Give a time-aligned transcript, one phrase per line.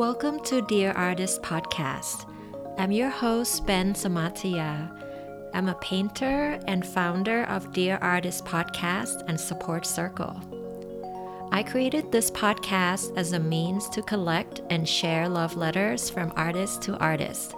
[0.00, 2.24] Welcome to Dear Artist Podcast.
[2.78, 4.90] I'm your host, Ben Samatia.
[5.52, 10.40] I'm a painter and founder of Dear Artist Podcast and Support Circle.
[11.52, 16.80] I created this podcast as a means to collect and share love letters from artist
[16.84, 17.54] to artist.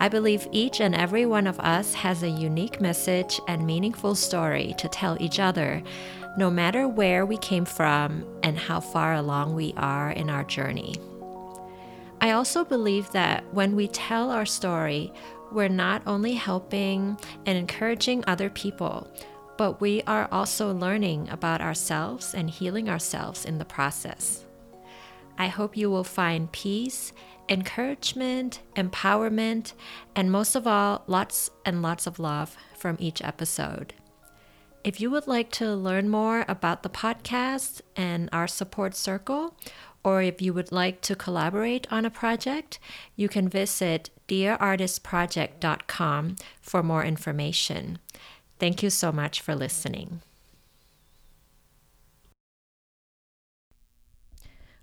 [0.00, 4.74] I believe each and every one of us has a unique message and meaningful story
[4.78, 5.84] to tell each other
[6.36, 10.96] no matter where we came from and how far along we are in our journey.
[12.40, 15.12] Also believe that when we tell our story,
[15.52, 19.06] we're not only helping and encouraging other people,
[19.58, 24.46] but we are also learning about ourselves and healing ourselves in the process.
[25.36, 27.12] I hope you will find peace,
[27.50, 29.74] encouragement, empowerment,
[30.16, 33.92] and most of all, lots and lots of love from each episode.
[34.82, 39.54] If you would like to learn more about the podcast and our support circle,
[40.02, 42.80] or if you would like to collaborate on a project,
[43.16, 47.98] you can visit dearartistproject.com for more information.
[48.58, 50.22] Thank you so much for listening.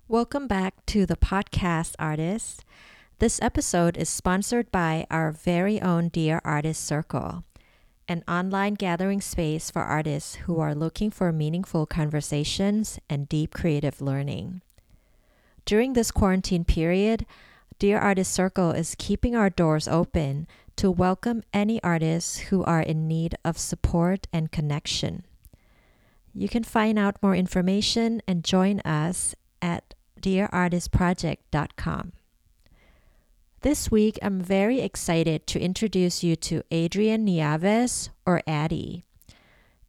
[0.06, 2.62] Welcome back to the podcast artists.
[3.18, 7.42] This episode is sponsored by our very own Dear Artist Circle
[8.08, 14.00] an online gathering space for artists who are looking for meaningful conversations and deep creative
[14.00, 14.62] learning.
[15.68, 17.26] During this quarantine period,
[17.78, 23.06] Dear Artist Circle is keeping our doors open to welcome any artists who are in
[23.06, 25.26] need of support and connection.
[26.32, 32.12] You can find out more information and join us at dearartistproject.com.
[33.60, 39.04] This week, I'm very excited to introduce you to Adrienne Nieves, or Addie.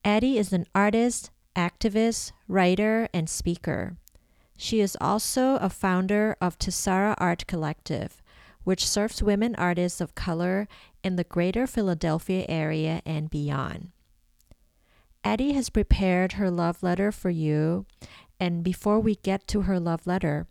[0.04, 3.96] Addie is an artist, activist, writer, and speaker.
[4.62, 8.22] She is also a founder of Tessera Art Collective,
[8.66, 10.68] which serves women artists of color
[11.02, 13.92] in the greater Philadelphia area and beyond.
[15.24, 17.86] Addie has prepared her love letter for you,
[18.38, 20.46] and before we get to her love letter,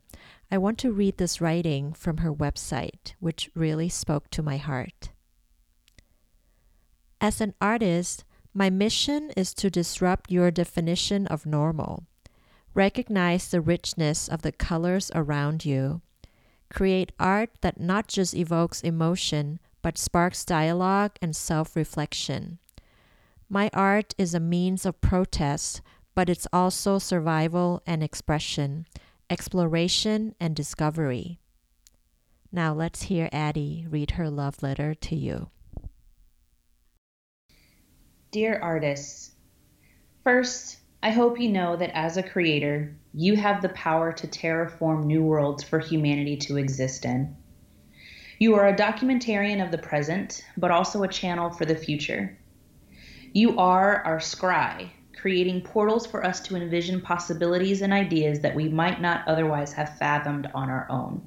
[0.51, 5.11] I want to read this writing from her website, which really spoke to my heart.
[7.21, 8.25] As an artist,
[8.55, 12.08] my mission is to disrupt your definition of normal.
[12.79, 16.01] Recognize the richness of the colors around you.
[16.71, 22.61] Create art that not just evokes emotion, but sparks dialogue and self reflection.
[23.49, 25.83] My art is a means of protest,
[26.15, 28.87] but it's also survival and expression
[29.31, 31.39] exploration, and discovery.
[32.51, 35.51] Now let's hear Addie read her love letter to you.
[38.31, 39.33] Dear artists,
[40.25, 45.05] first, I hope you know that as a creator, you have the power to terraform
[45.05, 47.37] new worlds for humanity to exist in.
[48.41, 52.37] You are a documentarian of the present, but also a channel for the future.
[53.33, 58.69] You are our scry, creating portals for us to envision possibilities and ideas that we
[58.69, 61.27] might not otherwise have fathomed on our own.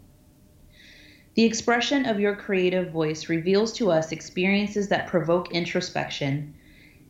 [1.36, 6.56] The expression of your creative voice reveals to us experiences that provoke introspection,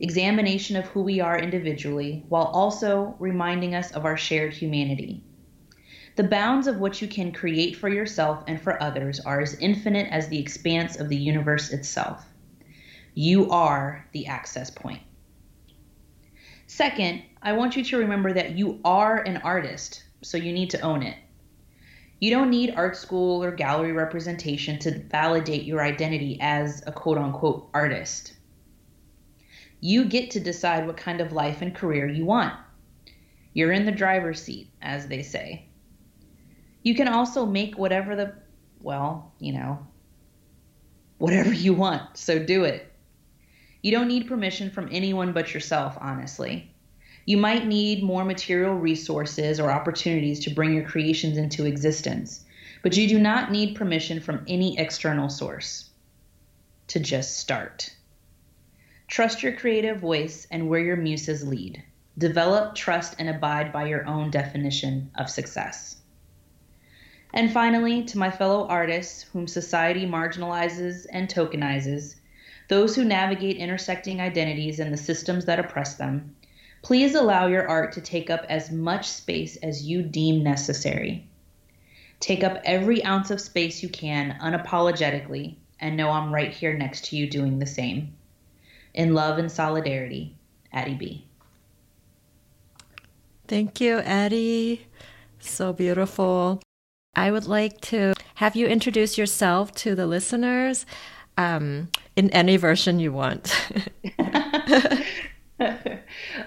[0.02, 5.22] examination of who we are individually, while also reminding us of our shared humanity.
[6.16, 10.08] The bounds of what you can create for yourself and for others are as infinite
[10.10, 12.26] as the expanse of the universe itself.
[13.14, 15.02] You are the access point.
[16.66, 20.80] Second, I want you to remember that you are an artist, so you need to
[20.80, 21.16] own it.
[22.18, 27.18] You don't need art school or gallery representation to validate your identity as a quote
[27.18, 28.34] unquote artist.
[29.84, 32.54] You get to decide what kind of life and career you want.
[33.52, 35.66] You're in the driver's seat, as they say.
[36.84, 38.32] You can also make whatever the,
[38.80, 39.84] well, you know,
[41.18, 42.92] whatever you want, so do it.
[43.82, 46.70] You don't need permission from anyone but yourself, honestly.
[47.24, 52.44] You might need more material resources or opportunities to bring your creations into existence,
[52.84, 55.90] but you do not need permission from any external source
[56.86, 57.90] to just start.
[59.12, 61.82] Trust your creative voice and where your muses lead.
[62.16, 65.96] Develop, trust, and abide by your own definition of success.
[67.34, 72.14] And finally, to my fellow artists whom society marginalizes and tokenizes,
[72.68, 76.34] those who navigate intersecting identities and the systems that oppress them,
[76.80, 81.28] please allow your art to take up as much space as you deem necessary.
[82.18, 87.04] Take up every ounce of space you can unapologetically and know I'm right here next
[87.08, 88.14] to you doing the same.
[88.94, 90.36] In love and solidarity,
[90.72, 91.26] Addie B.
[93.48, 94.86] Thank you, Addie.
[95.40, 96.62] So beautiful.
[97.14, 100.86] I would like to have you introduce yourself to the listeners
[101.36, 103.54] um, in any version you want.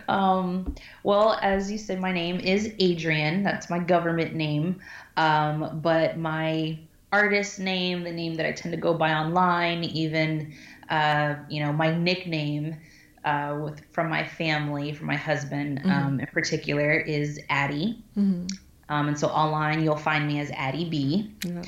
[0.07, 3.43] um, well, as you said, my name is Adrian.
[3.43, 4.79] That's my government name.
[5.17, 6.79] Um, but my
[7.15, 10.53] artist name, the name that I tend to go by online, even,
[10.89, 12.75] uh, you know, my nickname
[13.23, 15.91] uh, with from my family, from my husband mm-hmm.
[15.91, 18.03] um, in particular, is Addie.
[18.17, 18.47] Mm-hmm.
[18.89, 21.31] Um, and so online, you'll find me as Addie B.
[21.45, 21.63] Yeah.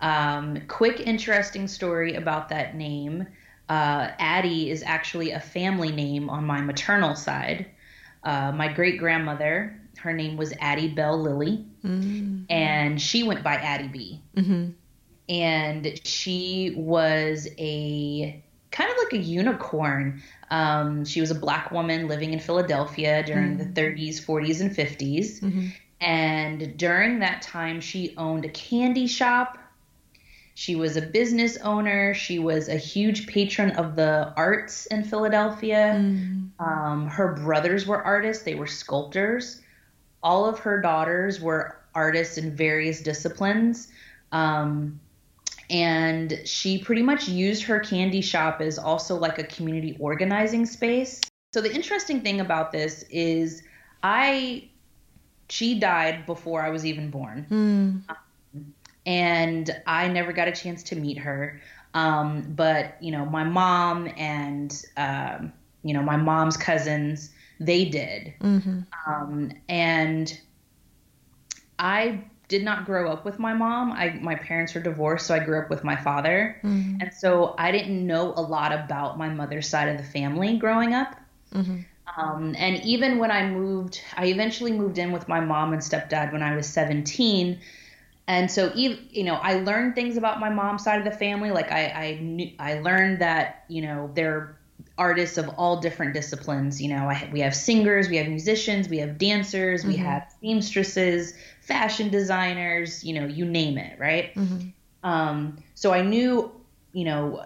[0.00, 3.26] Um, quick, interesting story about that name.
[3.68, 7.66] Uh, Addie is actually a family name on my maternal side.
[8.24, 12.44] Uh, my great grandmother, her name was Addie Bell Lilly, mm-hmm.
[12.50, 14.22] and she went by Addie B.
[14.36, 14.70] Mm-hmm.
[15.28, 20.22] And she was a kind of like a unicorn.
[20.50, 23.72] Um, she was a black woman living in Philadelphia during mm-hmm.
[23.72, 25.40] the 30s, 40s, and 50s.
[25.40, 25.68] Mm-hmm.
[26.00, 29.58] And during that time, she owned a candy shop.
[30.54, 32.12] She was a business owner.
[32.12, 35.94] She was a huge patron of the arts in Philadelphia.
[35.98, 36.50] Mm.
[36.58, 39.62] Um, her brothers were artists, they were sculptors.
[40.22, 43.88] All of her daughters were artists in various disciplines.
[44.30, 45.00] Um,
[45.70, 51.20] and she pretty much used her candy shop as also like a community organizing space.
[51.52, 53.62] So the interesting thing about this is
[54.02, 54.68] I
[55.48, 57.46] she died before I was even born.
[57.50, 58.10] Mm.
[58.54, 58.74] Um,
[59.04, 61.60] and I never got a chance to meet her.
[61.92, 67.30] Um, but, you know, my mom and, um, you know, my mom's cousins,
[67.60, 68.32] they did.
[68.40, 68.80] Mm-hmm.
[69.06, 70.40] Um, and
[71.78, 73.92] I did not grow up with my mom.
[73.92, 76.60] I my parents were divorced, so I grew up with my father.
[76.62, 76.98] Mm-hmm.
[77.00, 80.92] And so I didn't know a lot about my mother's side of the family growing
[80.92, 81.16] up.
[81.54, 81.78] Mm-hmm.
[82.14, 86.30] Um, and even when I moved, I eventually moved in with my mom and stepdad
[86.30, 87.58] when I was 17.
[88.28, 91.50] And so, you know, I learned things about my mom's side of the family.
[91.50, 94.58] Like I, I knew, I learned that, you know, they're
[95.06, 96.80] artists of all different disciplines.
[96.80, 99.90] You know, I, we have singers, we have musicians, we have dancers, mm-hmm.
[99.90, 104.34] we have seamstresses, fashion designers, you know, you name it, right?
[104.34, 104.68] Mm-hmm.
[105.02, 106.52] Um, so I knew,
[106.92, 107.44] you know,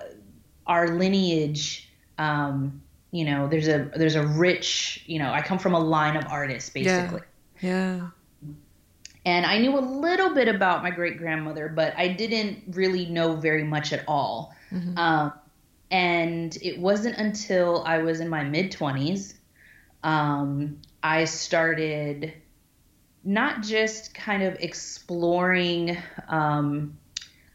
[0.66, 1.88] our lineage
[2.18, 2.82] um,
[3.16, 6.24] you know there's a there's a rich you know i come from a line of
[6.28, 7.22] artists basically
[7.60, 8.52] yeah, yeah.
[9.24, 13.36] and i knew a little bit about my great grandmother but i didn't really know
[13.36, 14.98] very much at all mm-hmm.
[14.98, 15.32] um,
[15.90, 19.34] and it wasn't until i was in my mid 20s
[20.02, 22.32] um, i started
[23.24, 25.96] not just kind of exploring
[26.28, 26.96] um,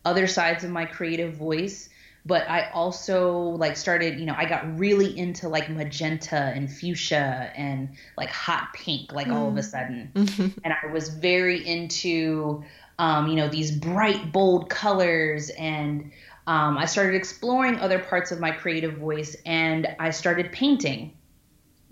[0.03, 1.89] other sides of my creative voice
[2.25, 7.51] but I also like started, you know, I got really into like magenta and fuchsia
[7.55, 9.33] and like hot pink, like mm.
[9.33, 9.63] all of a mm.
[9.63, 10.11] sudden.
[10.21, 10.59] Mm-hmm.
[10.63, 12.63] And I was very into,
[12.99, 15.49] um, you know, these bright, bold colors.
[15.49, 16.11] And
[16.47, 21.13] um, I started exploring other parts of my creative voice and I started painting.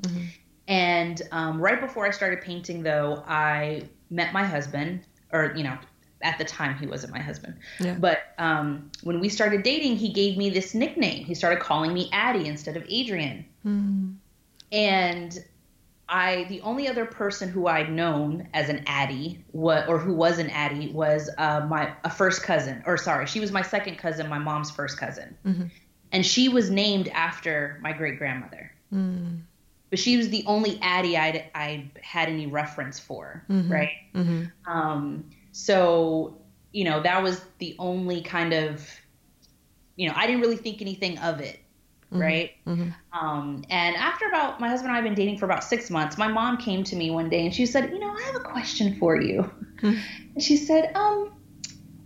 [0.01, 0.25] Mm-hmm.
[0.67, 5.01] And um, right before I started painting, though, I met my husband,
[5.31, 5.77] or, you know,
[6.21, 7.55] at the time he wasn't my husband.
[7.79, 7.95] Yeah.
[7.99, 11.25] But um, when we started dating, he gave me this nickname.
[11.25, 13.45] He started calling me Addie instead of Adrian.
[13.65, 14.15] Mm.
[14.71, 15.43] And
[16.09, 20.39] I, the only other person who I'd known as an Addie, what or who was
[20.39, 24.27] an Addie, was uh, my a first cousin, or sorry, she was my second cousin,
[24.27, 25.65] my mom's first cousin, mm-hmm.
[26.11, 28.71] and she was named after my great grandmother.
[28.91, 29.41] Mm.
[29.91, 33.71] But she was the only Addie I I had any reference for, mm-hmm.
[33.71, 33.91] right?
[34.15, 34.71] Mm-hmm.
[34.71, 36.37] Um, so,
[36.71, 38.87] you know, that was the only kind of,
[39.95, 41.59] you know, I didn't really think anything of it.
[42.11, 42.21] Mm-hmm.
[42.21, 42.51] Right.
[42.65, 42.89] Mm-hmm.
[43.13, 46.17] Um, and after about, my husband and I have been dating for about six months,
[46.17, 48.39] my mom came to me one day and she said, You know, I have a
[48.39, 49.49] question for you.
[49.81, 49.99] Mm-hmm.
[50.35, 51.33] And she said, Um,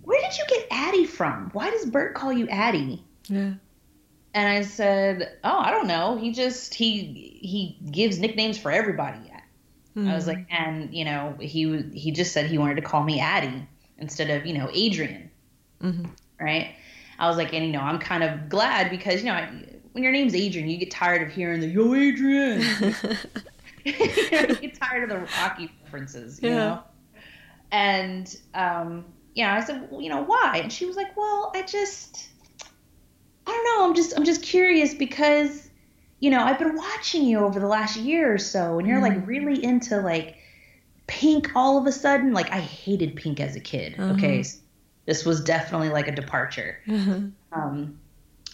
[0.01, 1.50] where did you get Addie from?
[1.53, 3.03] Why does Bert call you Addie?
[3.27, 3.53] Yeah.
[4.33, 6.17] And I said, "Oh, I don't know.
[6.17, 9.31] He just he he gives nicknames for everybody.
[9.95, 10.53] I was like, mm-hmm.
[10.63, 13.67] and you know, he he just said he wanted to call me Addie
[13.98, 15.29] instead of you know Adrian,
[15.81, 16.05] mm-hmm.
[16.39, 16.75] right?
[17.19, 19.48] I was like, and you know, I'm kind of glad because you know,
[19.93, 22.62] when your name's Adrian, you get tired of hearing the "Yo, Adrian."
[23.83, 23.91] you,
[24.31, 26.55] know, you get tired of the Rocky references, you yeah.
[26.55, 26.83] know.
[27.71, 30.59] And um, yeah, I said, well, you know, why?
[30.62, 32.27] And she was like, well, I just,
[33.47, 33.88] I don't know.
[33.88, 35.69] I'm just, I'm just curious because
[36.23, 39.09] you know, I've been watching you over the last year or so, and you're mm.
[39.09, 40.38] like really into like
[41.05, 42.31] pink all of a sudden.
[42.31, 43.95] Like I hated pink as a kid.
[44.00, 44.13] Uh-huh.
[44.13, 44.45] Okay,
[45.05, 46.77] this was definitely like a departure.
[46.89, 47.19] Uh-huh.
[47.51, 48.00] Um,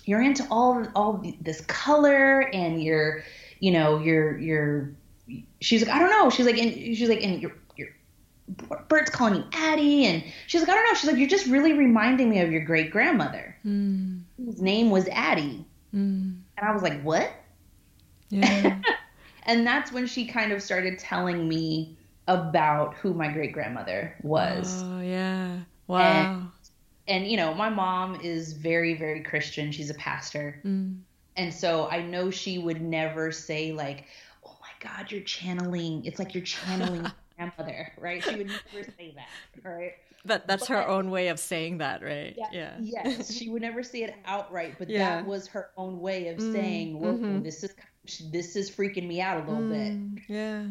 [0.05, 3.23] you're into all all this color, and you're,
[3.59, 4.91] you know, you're you're.
[5.61, 6.29] She's like, I don't know.
[6.29, 7.89] She's like, and she's like, and you're you're
[8.87, 10.05] Bert's calling you Addie.
[10.05, 10.93] And she's like, I don't know.
[10.95, 14.21] She's like, You're just really reminding me of your great grandmother, Mm.
[14.37, 15.65] whose name was Addie.
[15.93, 16.39] Mm.
[16.57, 17.31] And I was like, What?
[18.29, 18.79] Yeah.
[19.43, 24.83] And that's when she kind of started telling me about who my great grandmother was.
[24.83, 25.57] Oh, yeah.
[25.87, 25.99] Wow.
[26.01, 26.51] And,
[27.09, 29.71] you know, my mom is very, very Christian.
[29.71, 30.61] She's a pastor.
[30.65, 31.03] Mm.
[31.35, 34.07] And so I know she would never say, like,
[34.45, 36.05] oh my God, you're channeling.
[36.05, 38.23] It's like you're channeling grandmother, right?
[38.23, 39.29] She would never say that,
[39.63, 39.93] right?
[40.25, 42.35] But that's her own way of saying that, right?
[42.37, 42.81] Yeah.
[42.81, 44.97] Yes, she would never say it outright, but Yeah.
[44.97, 47.43] that was her own way of Mm, saying, "Whoa, mhm.
[47.43, 47.75] this is
[48.31, 50.67] this is freaking me out a little bit." Mm, Yeah.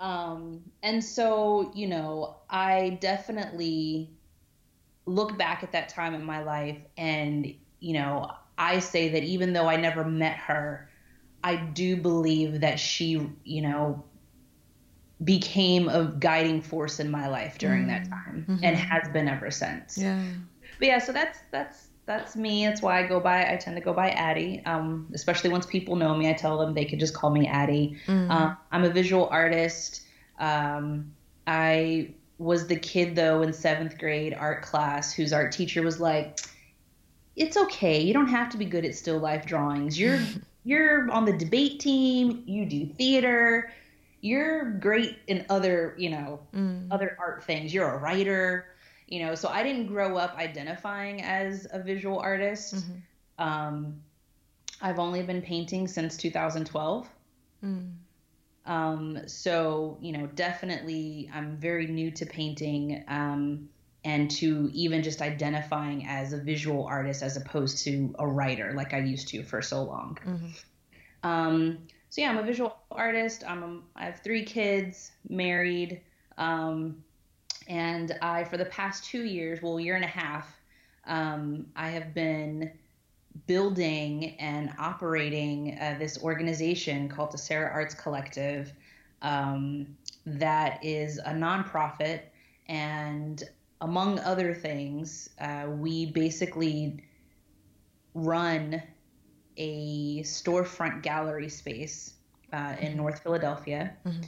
[0.00, 4.19] Um, and so, you know, I definitely
[5.10, 9.52] look back at that time in my life and, you know, I say that even
[9.52, 10.88] though I never met her,
[11.42, 14.04] I do believe that she, you know,
[15.22, 18.60] became a guiding force in my life during that time Mhm.
[18.62, 19.98] and has been ever since.
[19.98, 20.22] Yeah.
[20.78, 22.64] But yeah, so that's that's that's me.
[22.66, 23.52] That's why I go by.
[23.52, 24.62] I tend to go by Addie.
[24.64, 27.98] Um, especially once people know me, I tell them they could just call me Addie.
[28.06, 28.30] Mm.
[28.30, 30.02] Um, I'm a visual artist.
[30.38, 31.12] Um,
[31.46, 36.40] I was the kid though in seventh grade art class whose art teacher was like,
[37.36, 38.00] "It's okay.
[38.00, 40.00] You don't have to be good at still life drawings.
[40.00, 40.18] You're
[40.64, 42.42] you're on the debate team.
[42.46, 43.70] You do theater.
[44.22, 46.88] You're great in other you know Mm.
[46.90, 47.72] other art things.
[47.74, 48.66] You're a writer."
[49.06, 52.76] You know, so I didn't grow up identifying as a visual artist.
[52.76, 53.02] Mhm.
[53.44, 54.00] Um,
[54.80, 57.08] I've only been painting since 2012.
[57.64, 57.90] Mm.
[58.70, 63.68] Um, so, you know, definitely I'm very new to painting um,
[64.04, 68.94] and to even just identifying as a visual artist as opposed to a writer like
[68.94, 70.18] I used to for so long.
[70.24, 70.62] Mhm.
[71.24, 71.78] Um,
[72.10, 73.42] so, yeah, I'm a visual artist.
[73.44, 76.00] I'm a, I have three kids, married.
[76.38, 77.02] Um,
[77.66, 80.60] and I, for the past two years, well, year and a half,
[81.06, 82.70] um, I have been
[83.46, 88.72] building and operating uh, this organization called Tessera Arts Collective
[89.22, 89.96] um,
[90.26, 92.22] that is a nonprofit.
[92.68, 93.42] And
[93.80, 97.04] among other things, uh, we basically
[98.14, 98.82] run
[99.56, 102.14] a storefront gallery space
[102.52, 104.24] uh, in North Philadelphia, Mhm.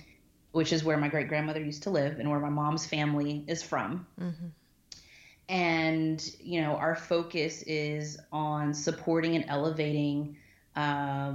[0.52, 3.62] which is where my great grandmother used to live and where my mom's family is
[3.62, 4.52] from Mhm.
[5.48, 10.36] And you know our focus is on supporting and elevating
[10.76, 11.34] uh,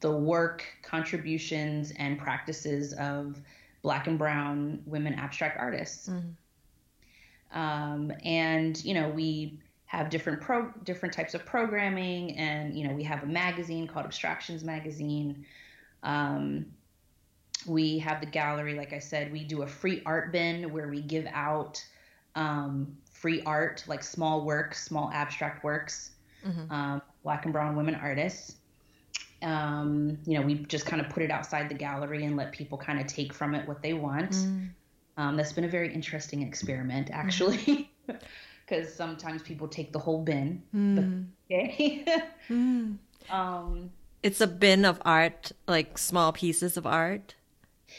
[0.00, 3.40] the work contributions and practices of
[3.82, 6.08] black and brown women abstract artists.
[6.08, 6.34] Mhm.
[7.52, 12.36] um, and you know we have different pro different types of programming.
[12.36, 15.44] And you know we have a magazine called abstractions magazine.
[16.02, 16.66] Um,
[17.66, 21.02] we have the gallery like i said we do a free art bin where we
[21.02, 21.84] give out
[22.34, 26.10] um, free art like small works small abstract works
[26.46, 26.70] Mhm.
[26.70, 28.56] um, black and brown women artists
[29.42, 32.76] um, you know we just kind of put it outside the gallery and let people
[32.78, 34.68] kind of take from it what they want Mm.
[35.16, 37.90] um, that's been a very interesting experiment, actually,
[38.66, 40.62] because sometimes people take the whole bin.
[40.74, 41.26] Mm.
[41.50, 42.04] Okay.
[42.48, 42.96] Mm.
[43.28, 43.90] um,
[44.22, 47.34] It's a bin of art, like small pieces of art.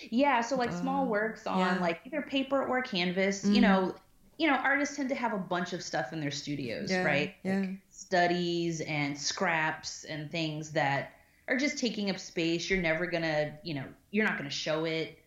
[0.10, 1.78] yeah, so like small Oh, works on yeah.
[1.82, 3.44] like either paper or canvas.
[3.46, 3.62] You Mm.
[3.62, 3.96] know,
[4.38, 7.36] you know, artists tend to have a bunch of stuff in their studios, Yeah, right?
[7.44, 7.60] yeah.
[7.60, 11.12] Like studies and scraps and things that
[11.48, 12.70] are just taking up space.
[12.70, 15.18] You're never gonna, you know, you're not gonna show it.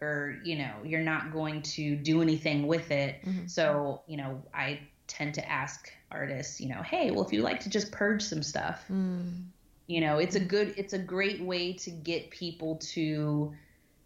[0.00, 3.22] Or you know, you're not going to do anything with it.
[3.24, 3.48] Mhm.
[3.48, 7.60] So, you know, I tend to ask artists, you know, hey, well, if you like
[7.60, 9.44] to just purge some stuff, Mm.
[9.86, 13.54] you know, it's a good, it's a great way to get people to,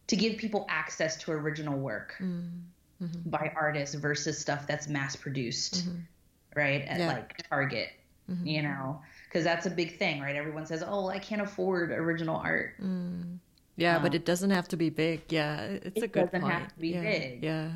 [0.08, 2.60] to give people access to original work Mm.
[3.02, 3.30] Mhm.
[3.30, 6.00] by artists versus stuff that's mass produced, Mhm.
[6.56, 6.82] right?
[6.82, 7.08] At Yeah.
[7.12, 7.90] like Target,
[8.28, 8.46] Mhm.
[8.46, 10.34] you know, because that's a big thing, right?
[10.36, 12.74] Everyone says, oh, I can't afford original art.
[12.80, 13.38] Mm.
[13.76, 15.22] Yeah, but Um, it doesn't have to be big.
[15.32, 16.34] Yeah, it's it a good point.
[16.34, 17.02] It doesn't have to be yeah.
[17.02, 17.42] big.
[17.44, 17.70] Yeah.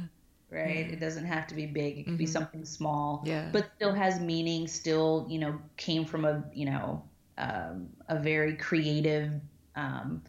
[0.51, 0.93] right?
[0.93, 1.97] It doesn't have to be big.
[1.97, 2.29] It could be Mhm.
[2.29, 3.49] something small, Yeah.
[3.53, 4.69] but still has meaning.
[4.69, 7.03] Still, you know, came from a you know
[7.39, 9.33] um, a very creative,
[9.77, 10.23] um,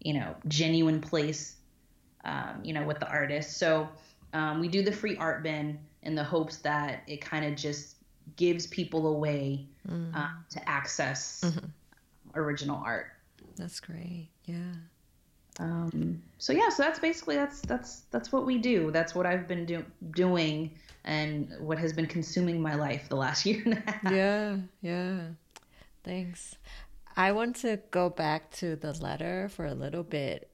[0.00, 1.56] you know, genuine place,
[2.24, 3.58] um, you know, with the artist.
[3.58, 3.86] So
[4.36, 7.96] um, we do the free art bin in the hopes that it kind of just
[8.36, 10.14] gives people a way Mm.
[10.16, 11.70] uh, to access Mhm.
[12.34, 13.06] original art.
[13.56, 14.28] That's great.
[14.44, 14.74] Yeah.
[15.58, 18.90] Um, so yeah, so that's basically that's that's that's what we do.
[18.90, 20.72] That's what I've been do- doing,
[21.04, 24.12] and what has been consuming my life the last year and a half.
[24.12, 25.20] Yeah, yeah.
[26.04, 26.56] Thanks.
[27.16, 30.50] I want to go back to the letter for a little bit.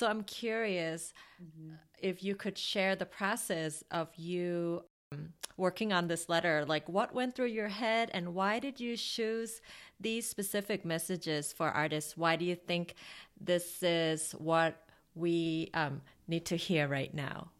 [0.00, 1.74] So I'm curious mm-hmm.
[2.00, 6.64] If you could share the process of you um, working on this letter.
[6.66, 9.60] Like, what went through your head, and why did you choose
[10.00, 12.16] these specific messages for artists?
[12.16, 12.94] Why do you think
[13.40, 17.50] this is what we um, need to hear right now?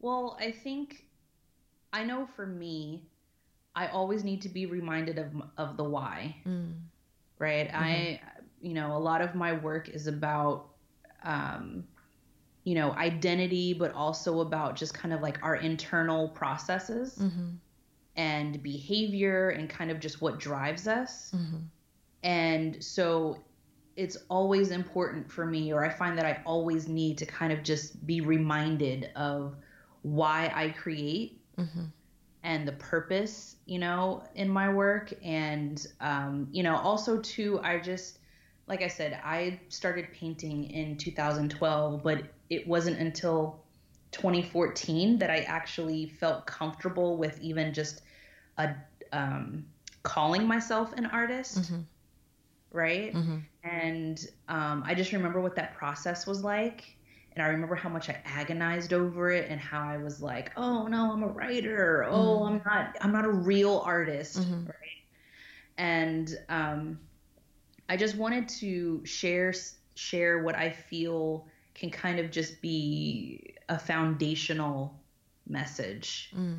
[0.00, 1.06] Well, I think
[1.92, 3.04] I know for me,
[3.74, 6.36] I always need to be reminded of of the why.
[6.46, 6.74] Mm.
[7.38, 7.68] Right?
[7.68, 7.84] Mm-hmm.
[7.84, 8.20] I
[8.60, 10.70] you know, a lot of my work is about
[11.22, 11.84] um,
[12.64, 17.50] you know, identity, but also about just kind of like our internal processes mm-hmm.
[18.16, 21.30] and behavior and kind of just what drives us.
[21.34, 21.58] Mm-hmm.
[22.22, 23.36] And so
[23.96, 27.62] it's always important for me, or I find that I always need to kind of
[27.62, 29.54] just be reminded of
[30.00, 31.84] why I create mm-hmm.
[32.42, 35.12] and the purpose, you know, in my work.
[35.22, 38.20] And, um, you know, also, too, I just,
[38.66, 43.62] like I said, I started painting in 2012, but it wasn't until
[44.12, 48.02] 2014 that I actually felt comfortable with even just
[48.58, 48.74] a
[49.12, 49.66] um,
[50.02, 51.62] calling myself an artist.
[51.62, 51.80] Mm-hmm.
[52.72, 53.14] Right.
[53.14, 53.38] Mm-hmm.
[53.64, 56.96] And um, I just remember what that process was like.
[57.32, 60.86] And I remember how much I agonized over it and how I was like, oh
[60.86, 62.06] no, I'm a writer.
[62.08, 62.54] Oh, mm-hmm.
[62.54, 64.40] I'm not, I'm not a real artist.
[64.40, 64.66] Mm-hmm.
[64.66, 65.02] Right.
[65.76, 66.98] And um,
[67.88, 69.54] I just wanted to share
[69.94, 74.94] share what I feel can kind of just be a foundational
[75.48, 76.30] message.
[76.36, 76.56] Mm.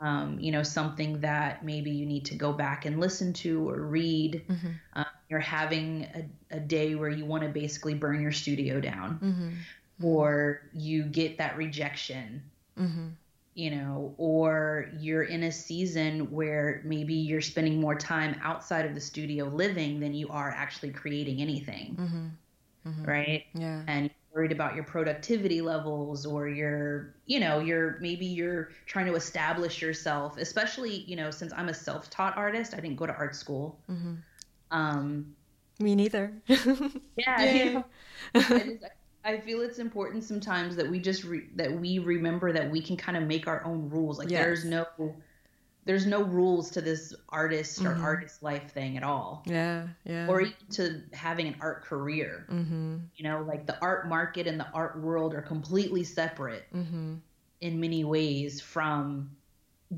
[0.00, 3.82] Um, you know, something that maybe you need to go back and listen to or
[3.82, 4.42] read.
[4.48, 4.68] Mm-hmm.
[4.94, 9.18] Um, you're having a, a, day where you want to basically burn your studio down,
[9.22, 10.06] mm-hmm.
[10.06, 12.42] or you get that rejection.
[12.78, 13.08] Mm-hmm
[13.54, 18.94] you know, or you're in a season where maybe you're spending more time outside of
[18.94, 21.96] the studio living than you are actually creating anything.
[21.98, 22.88] Mm-hmm.
[22.88, 23.04] Mm-hmm.
[23.04, 23.44] Right?
[23.54, 23.82] Yeah.
[23.86, 29.14] And worried about your productivity levels or your, you know, you're maybe you're trying to
[29.14, 33.34] establish yourself, especially, you know, since I'm a self-taught artist, I didn't go to art
[33.34, 33.78] school.
[33.90, 34.14] Mm-hmm.
[34.70, 35.34] Um,
[35.80, 36.32] Me neither.
[36.46, 36.62] yeah.
[37.16, 37.82] yeah.
[38.34, 38.90] I, just, I
[39.38, 43.16] feel it's important sometimes that we just re- that we remember that we can kind
[43.16, 44.18] of make our own rules.
[44.18, 44.42] Like yes.
[44.42, 44.86] there's no
[45.84, 48.04] there's no rules to this artist or mm-hmm.
[48.04, 49.42] artist life thing at all.
[49.46, 50.26] Yeah, yeah.
[50.28, 52.46] Or even to having an art career.
[52.50, 52.98] Mm-hmm.
[53.16, 57.14] You know, like the art market and the art world are completely separate mm-hmm.
[57.60, 59.30] in many ways from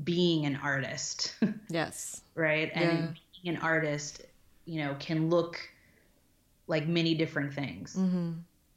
[0.03, 1.35] being an artist.
[1.69, 2.21] yes.
[2.35, 2.71] right.
[2.73, 3.41] And yeah.
[3.43, 4.25] being an artist,
[4.65, 5.59] you know, can look
[6.67, 7.95] like many different things.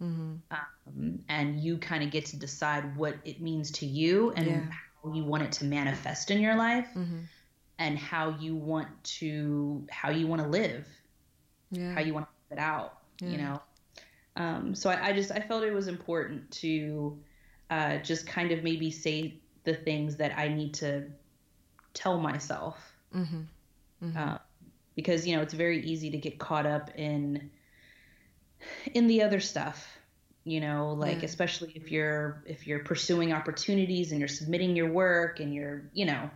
[0.03, 0.35] Mm-hmm.
[0.51, 4.61] Um, and you kind of get to decide what it means to you and yeah.
[5.03, 7.21] how you want it to manifest in your life mm-hmm.
[7.79, 10.87] and how you want to how you want to live
[11.71, 11.95] yeah.
[11.95, 13.29] how you want to live it out yeah.
[13.29, 13.63] you know
[14.37, 17.19] um, so I, I, just i felt it was important to
[17.71, 21.05] uh, just kind of maybe say the things that i need to
[21.95, 22.79] tell myself
[23.15, 23.43] mm-hmm.
[24.15, 24.37] Uh,
[24.95, 27.51] because you know it's very easy to get caught up in
[28.95, 29.97] in the other stuff
[30.47, 31.25] you know like yeah.
[31.25, 36.07] especially if you're if you're pursuing opportunities and you're submitting your work and you're you
[36.07, 36.31] know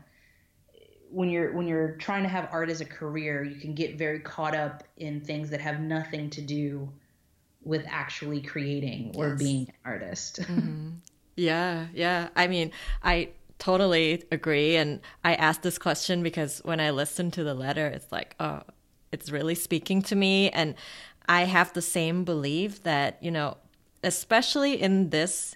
[1.10, 4.20] when you're when you're trying to have art as a career you can get very
[4.20, 6.88] caught up in things that have nothing to do
[7.62, 9.38] with actually creating or yes.
[9.38, 10.90] being an artist mm-hmm.
[11.36, 12.72] yeah yeah i mean
[13.04, 17.86] i totally agree and i asked this question because when i listened to the letter
[17.86, 18.60] it's like oh
[19.12, 20.74] it's really speaking to me and
[21.30, 23.56] I have the same belief that, you know,
[24.02, 25.54] especially in this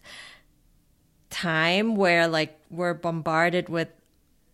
[1.30, 3.88] time where like we're bombarded with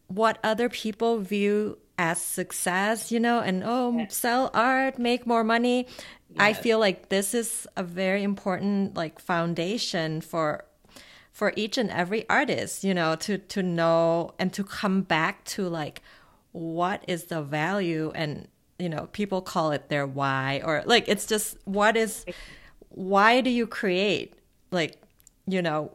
[0.07, 4.17] what other people view as success, you know, and oh, yes.
[4.17, 5.87] sell art, make more money.
[6.31, 6.39] Yes.
[6.39, 10.65] I feel like this is a very important like foundation for
[11.33, 15.69] for each and every artist, you know, to to know and to come back to
[15.69, 16.01] like
[16.53, 18.49] what is the value and
[18.81, 22.25] you know people call it their why or like it's just what is
[22.88, 24.35] why do you create?
[24.71, 25.01] Like
[25.47, 25.93] you know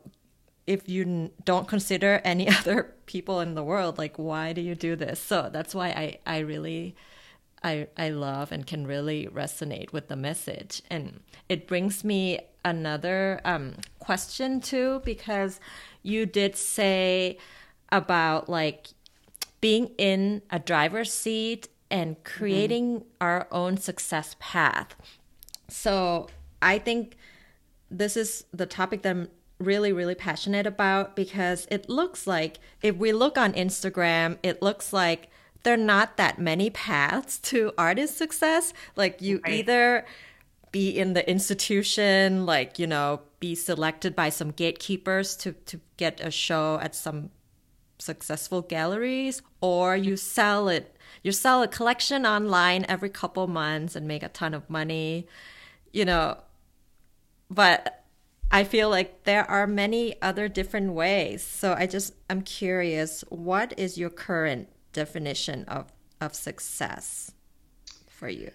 [0.68, 4.96] if you don't consider any other people in the world like why do you do
[4.96, 5.20] this?
[5.20, 6.96] So that's why i i really
[7.64, 10.82] i i love and can really resonate with the message.
[10.90, 15.60] And it brings me another um, question too because
[16.02, 17.38] you did say
[17.92, 18.90] about like
[19.62, 23.08] being in a driver's seat and creating mm-hmm.
[23.22, 24.96] our own success path.
[25.68, 26.28] So
[26.62, 27.18] I think
[27.90, 32.96] this is the topic that I'm really, really passionate about because it looks like if
[32.96, 35.30] we look on Instagram, it looks like
[35.64, 38.74] there are not that many paths to artist success.
[38.96, 39.54] Like you right.
[39.54, 40.06] either
[40.72, 46.20] be in the institution, like, you know, be selected by some gatekeepers to, to get
[46.20, 47.30] a show at some
[47.98, 50.95] successful galleries, or you sell it,
[51.26, 55.26] you sell a collection online every couple months and make a ton of money,
[55.92, 56.38] you know.
[57.50, 58.04] But
[58.52, 61.44] I feel like there are many other different ways.
[61.44, 67.32] So I just, I'm curious, what is your current definition of, of success
[68.08, 68.52] for you?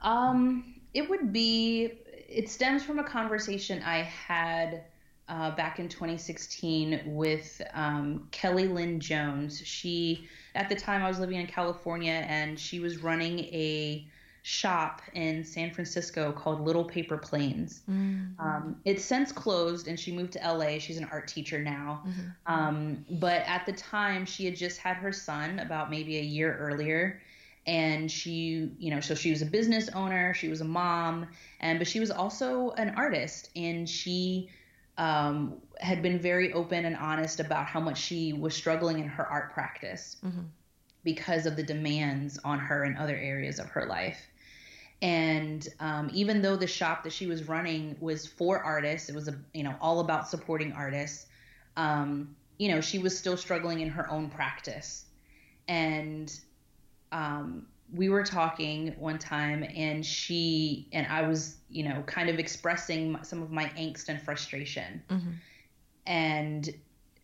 [0.00, 1.92] Um, it would be,
[2.30, 4.84] it stems from a conversation I had
[5.28, 9.60] uh, back in 2016 with um, Kelly Lynn Jones.
[9.62, 10.26] She,
[10.58, 14.04] at the time, I was living in California and she was running a
[14.42, 17.82] shop in San Francisco called Little Paper Planes.
[17.88, 18.44] Mm-hmm.
[18.44, 20.78] Um, it's since closed and she moved to LA.
[20.78, 22.02] She's an art teacher now.
[22.06, 22.52] Mm-hmm.
[22.52, 26.56] Um, but at the time, she had just had her son about maybe a year
[26.58, 27.20] earlier
[27.66, 31.26] and she you know so she was a business owner she was a mom
[31.60, 34.48] and but she was also an artist and she
[34.98, 39.26] um, had been very open and honest about how much she was struggling in her
[39.26, 40.42] art practice mm-hmm.
[41.04, 44.28] because of the demands on her in other areas of her life
[45.00, 49.28] and um, even though the shop that she was running was for artists it was
[49.28, 51.26] a you know all about supporting artists
[51.76, 55.04] um, you know she was still struggling in her own practice
[55.68, 56.40] and
[57.12, 62.38] um, we were talking one time and she and I was, you know, kind of
[62.38, 65.02] expressing some of my angst and frustration.
[65.08, 65.30] Mm-hmm.
[66.06, 66.74] And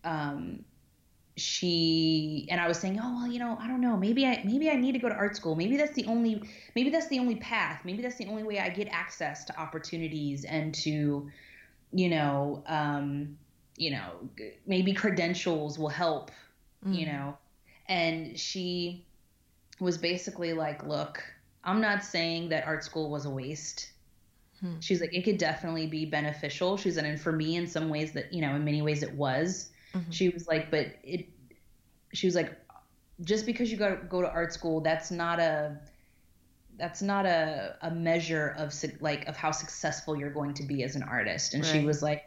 [0.04, 0.64] um,
[1.36, 3.96] she and I was saying, "Oh, well, you know, I don't know.
[3.96, 5.54] Maybe I maybe I need to go to art school.
[5.54, 6.42] Maybe that's the only
[6.74, 7.82] maybe that's the only path.
[7.84, 11.30] Maybe that's the only way I get access to opportunities and to,
[11.92, 13.36] you know, um,
[13.76, 14.12] you know,
[14.66, 16.30] maybe credentials will help,
[16.84, 16.94] mm-hmm.
[16.94, 17.36] you know."
[17.86, 19.04] And she
[19.80, 21.22] was basically like, look,
[21.64, 23.90] I'm not saying that art school was a waste.
[24.60, 24.78] Hmm.
[24.80, 26.76] She's like, it could definitely be beneficial.
[26.76, 29.12] She's like, and for me, in some ways, that you know, in many ways, it
[29.14, 29.70] was.
[29.94, 30.10] Mm-hmm.
[30.10, 31.26] She was like, but it.
[32.12, 32.56] She was like,
[33.22, 35.76] just because you go to, go to art school, that's not a.
[36.76, 40.96] That's not a, a measure of like of how successful you're going to be as
[40.96, 41.54] an artist.
[41.54, 41.72] And right.
[41.72, 42.24] she was like,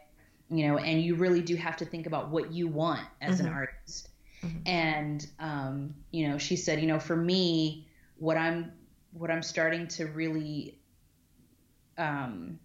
[0.48, 3.48] you know, and you really do have to think about what you want as mm-hmm.
[3.48, 4.08] an artist
[4.48, 4.68] Mm-hmm.
[4.68, 8.72] And um, you know, she said, you know, for me, what I'm
[9.12, 10.78] what I'm starting to really
[11.96, 12.58] um,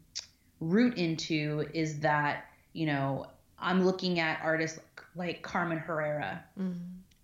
[0.60, 3.28] root into is that you know
[3.60, 4.80] I'm looking at artists
[5.16, 6.80] like Carmen Herrera, mm-hmm.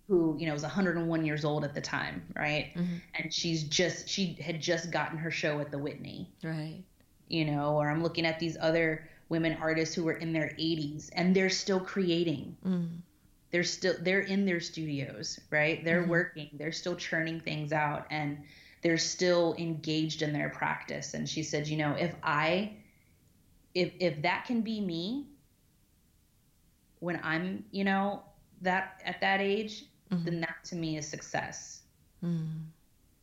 [0.08, 2.72] who you know was 101 years old at the time, right?
[2.76, 2.96] Mm-hmm.
[3.14, 6.82] And she's just she had just gotten her show at the Whitney, right?
[7.28, 11.10] You know, or I'm looking at these other women artists who were in their 80s
[11.12, 12.56] and they're still creating.
[12.66, 12.88] Mm
[13.50, 16.10] they're still they're in their studios right they're mm-hmm.
[16.10, 18.38] working they're still churning things out and
[18.82, 22.72] they're still engaged in their practice and she said you know if i
[23.74, 25.26] if if that can be me
[27.00, 28.22] when i'm you know
[28.62, 30.24] that at that age mm-hmm.
[30.24, 31.82] then that to me is success
[32.24, 32.44] mm-hmm.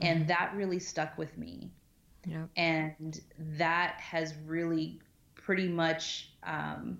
[0.02, 1.70] and that really stuck with me
[2.26, 2.50] yep.
[2.56, 5.00] and that has really
[5.36, 6.98] pretty much um,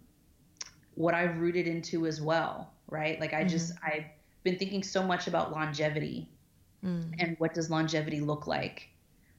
[0.96, 3.20] what i've rooted into as well right?
[3.20, 3.50] Like I mm-hmm.
[3.50, 4.06] just I've
[4.44, 6.30] been thinking so much about longevity
[6.84, 7.14] mm.
[7.20, 8.90] and what does longevity look like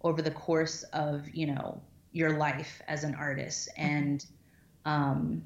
[0.02, 1.80] over the course of, you know,
[2.12, 3.90] your life as an artist mm-hmm.
[3.90, 4.26] and
[4.84, 5.42] um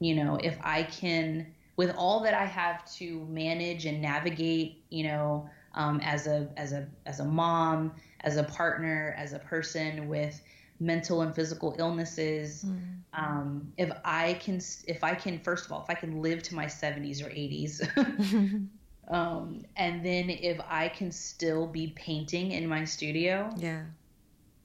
[0.00, 5.04] you know, if I can with all that I have to manage and navigate, you
[5.04, 10.08] know, um, as a as a as a mom, as a partner, as a person
[10.08, 10.40] with
[10.80, 12.78] mental and physical illnesses mm.
[13.14, 16.54] um, if i can if i can first of all if i can live to
[16.54, 18.68] my 70s or 80s
[19.08, 23.82] um, and then if i can still be painting in my studio yeah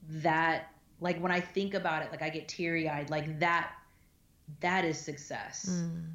[0.10, 0.72] that
[1.02, 3.72] like when i think about it like i get teary-eyed like that
[4.60, 6.06] that is success mm.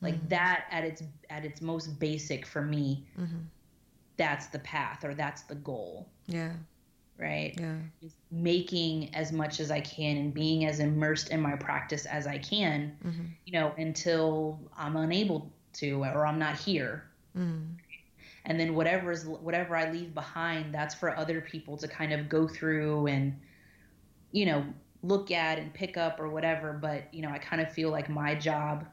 [0.00, 0.28] like mm.
[0.30, 3.36] that at its at its most basic for me mm-hmm.
[4.16, 6.52] that's the path or that's the goal yeah
[7.18, 7.54] right?
[7.58, 7.76] Yeah.
[8.02, 12.26] Just making as much as I can and being as immersed in my practice as
[12.26, 13.24] I can, mm-hmm.
[13.44, 17.04] you know, until I'm unable to or I'm not here.
[17.36, 17.66] Mm.
[18.46, 22.28] And then whatever is whatever I leave behind, that's for other people to kind of
[22.28, 23.38] go through and,
[24.32, 24.64] you know,
[25.02, 26.72] look at and pick up or whatever.
[26.72, 28.86] But you know, I kind of feel like my job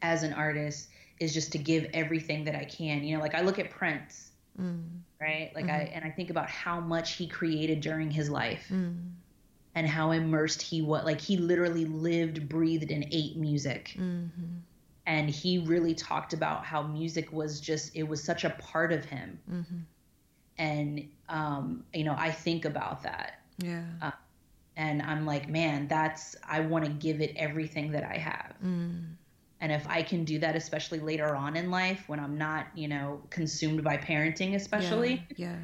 [0.00, 0.88] as an artist
[1.20, 3.04] is just to give everything that I can.
[3.04, 4.82] You know, like I look at Prince Mm.
[5.20, 5.50] Right?
[5.54, 5.74] Like mm-hmm.
[5.74, 8.66] I and I think about how much he created during his life.
[8.70, 9.12] Mm.
[9.74, 13.94] And how immersed he was like he literally lived, breathed and ate music.
[13.96, 14.58] Mm-hmm.
[15.06, 19.04] And he really talked about how music was just it was such a part of
[19.04, 19.38] him.
[19.50, 19.76] Mm-hmm.
[20.58, 23.40] And um, you know, I think about that.
[23.58, 23.84] Yeah.
[24.02, 24.10] Uh,
[24.76, 28.54] and I'm like, man, that's I want to give it everything that I have.
[28.64, 29.14] Mm.
[29.62, 32.88] And if I can do that, especially later on in life when I'm not, you
[32.88, 35.46] know, consumed by parenting, especially, Yeah.
[35.52, 35.56] yeah.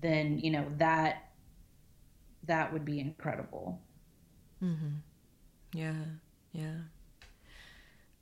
[0.00, 1.28] then you know that
[2.44, 3.78] that would be incredible.
[4.64, 4.96] Mm-hmm.
[5.74, 6.02] Yeah,
[6.52, 6.76] yeah.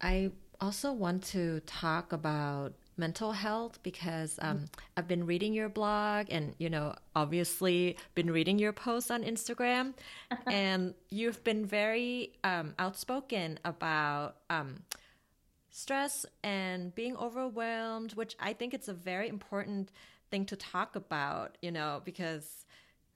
[0.02, 6.26] I also want to talk about mental health because um, I've been reading your blog
[6.30, 9.94] and, you know, obviously been reading your posts on Instagram.
[10.46, 14.82] and you've been very um, outspoken about um,
[15.70, 19.90] stress and being overwhelmed, which I think it's a very important
[20.30, 22.66] thing to talk about, you know, because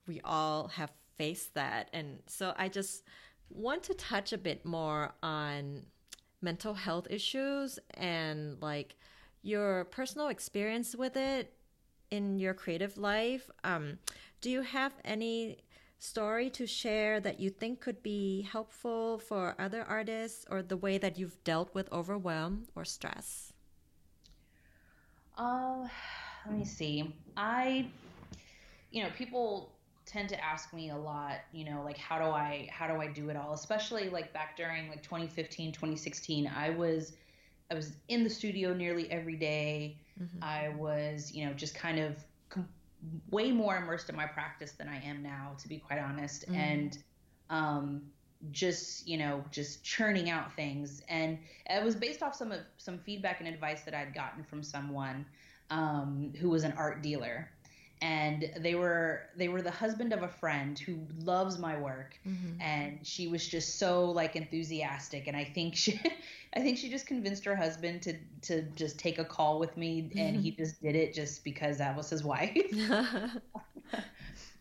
[0.07, 1.91] we all have faced that.
[1.93, 3.05] And so I just
[3.51, 5.83] want to touch a bit more on
[6.41, 8.97] mental health issues and like
[9.43, 11.53] your personal experience with it
[12.11, 13.51] in your creative life.
[13.65, 13.99] Um,
[14.41, 15.59] do you have any
[15.99, 20.99] story to share that you think could be helpful for other artists or the way
[20.99, 23.53] that you've dealt with overwhelm or stress?
[25.39, 25.87] Uh,
[26.47, 27.15] let me see.
[27.37, 27.87] I,
[28.91, 29.73] you know, people
[30.05, 33.07] tend to ask me a lot, you know, like how do I how do I
[33.07, 33.55] do it all?
[33.55, 37.13] Especially like back during like 2015, 2016, I was
[37.73, 39.97] I was in the studio nearly every day.
[40.23, 40.45] Mm-hmm.
[40.45, 42.17] I was, you know, just kind of
[42.51, 42.69] com-
[43.31, 46.47] way more immersed in my practice than I am now, to be quite honest.
[46.51, 46.57] Mm.
[46.57, 46.99] And
[47.49, 48.03] um,
[48.51, 51.01] just, you know, just churning out things.
[51.09, 51.39] And
[51.71, 55.25] it was based off some of some feedback and advice that I'd gotten from someone
[55.71, 57.51] um, who was an art dealer
[58.03, 62.19] and they were they were the husband of a friend who loves my work.
[62.27, 62.61] Mhm.
[62.61, 65.29] and she was just so like enthusiastic.
[65.29, 66.01] And i think she
[66.57, 70.11] i think she just convinced her husband to to just take a call with me.
[70.19, 72.57] And he just did it just because that was his wife.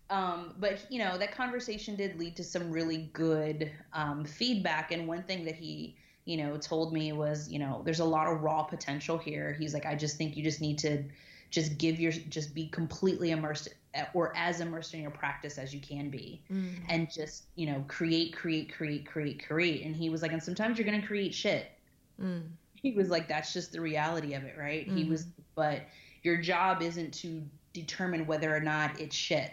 [0.09, 4.91] Um, but you know that conversation did lead to some really good um, feedback.
[4.91, 8.27] And one thing that he you know told me was you know there's a lot
[8.27, 9.53] of raw potential here.
[9.57, 11.03] He's like i just think you just need to
[11.51, 13.69] just give your just be completely immersed
[14.13, 16.75] or as immersed in your practice as you can be Mm.
[16.89, 20.77] and just you know create create create create create and he was like and sometimes
[20.79, 21.71] you're going to create shit
[22.19, 22.43] Mm.
[22.75, 25.81] he was like that's just the reality of it right he was but
[26.23, 29.51] your job isn't to determine whether or not it's shit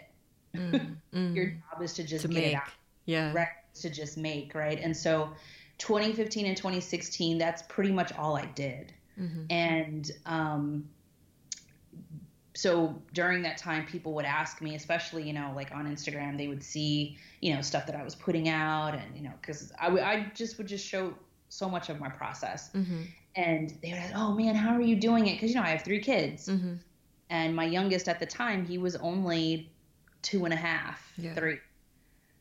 [0.55, 0.95] Mm.
[1.13, 1.35] Mm.
[1.35, 2.53] your job is to just to get make.
[2.53, 2.69] it out
[3.05, 3.33] Yeah.
[3.33, 3.47] right
[3.81, 5.29] to just make right and so
[5.79, 9.45] 2015 and 2016 that's pretty much all i did Mhm.
[9.51, 10.89] and um
[12.63, 12.71] so
[13.13, 16.63] during that time people would ask me especially you know like on instagram they would
[16.63, 20.31] see you know stuff that i was putting out and you know because I, I
[20.41, 21.13] just would just show
[21.49, 23.05] so much of my process Mhm.
[23.35, 25.73] and they would ask oh man how are you doing it because you know i
[25.75, 26.79] have three kids Mhm.
[27.29, 29.45] and my youngest at the time he was only
[30.21, 31.33] two and a half Yeah.
[31.35, 31.59] three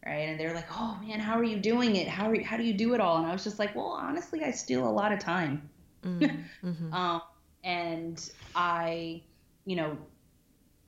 [0.05, 2.57] right and they're like oh man how are you doing it how, are you, how
[2.57, 4.95] do you do it all and i was just like well honestly i steal a
[5.03, 5.69] lot of time
[6.05, 6.45] Mm.
[6.65, 6.93] Mhm.
[6.93, 7.21] um,
[7.65, 9.23] and i
[9.69, 9.97] you know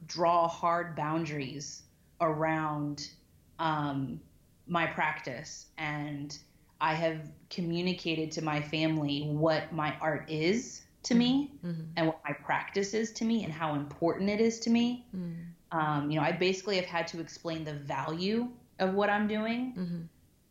[0.07, 1.83] draw hard boundaries
[2.21, 3.11] around
[3.59, 4.21] um,
[4.67, 6.39] my practice and
[6.81, 11.87] i have communicated to my family what my art is to me Mhm.
[11.97, 15.55] and what my practice is to me and how important it is to me Mm.
[15.73, 19.75] um, you know i basically have had to explain the value of what i'm doing
[19.77, 20.09] Mhm.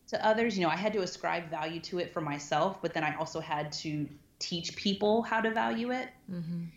[0.08, 3.04] to others you know i had to ascribe value to it for myself but then
[3.04, 4.08] i also had to
[4.39, 6.68] teach people how to value it Mhm.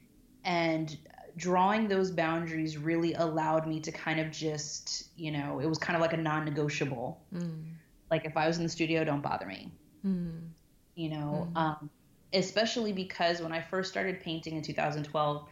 [0.45, 0.97] and
[1.37, 5.97] drawing those boundaries really allowed me to kind of just you know it was kind
[5.97, 7.65] of like a non-negotiable Mm.
[8.11, 9.73] like if i was in the studio don't bother me
[10.05, 10.49] Mm.
[10.95, 11.89] you know um,
[12.35, 15.49] especially because when i first started painting in 2012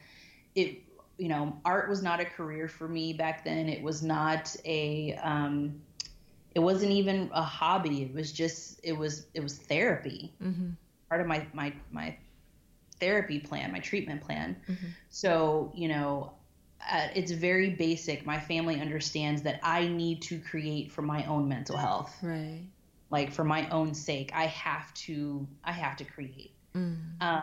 [0.54, 0.82] it
[1.18, 5.14] you know art was not a career for me back then it was not a
[5.22, 5.80] um,
[6.54, 10.74] it wasn't even a hobby it was just it was it was therapy Mhm.
[11.08, 12.16] part of my my my
[13.00, 14.92] therapy plan my treatment plan Mhm.
[15.08, 16.32] so you know
[16.90, 21.48] uh, it's very basic my family understands that i need to create for my own
[21.48, 22.64] mental health Right.
[23.10, 26.96] like for my own sake i have to i have to create Mm.
[27.20, 27.42] uh,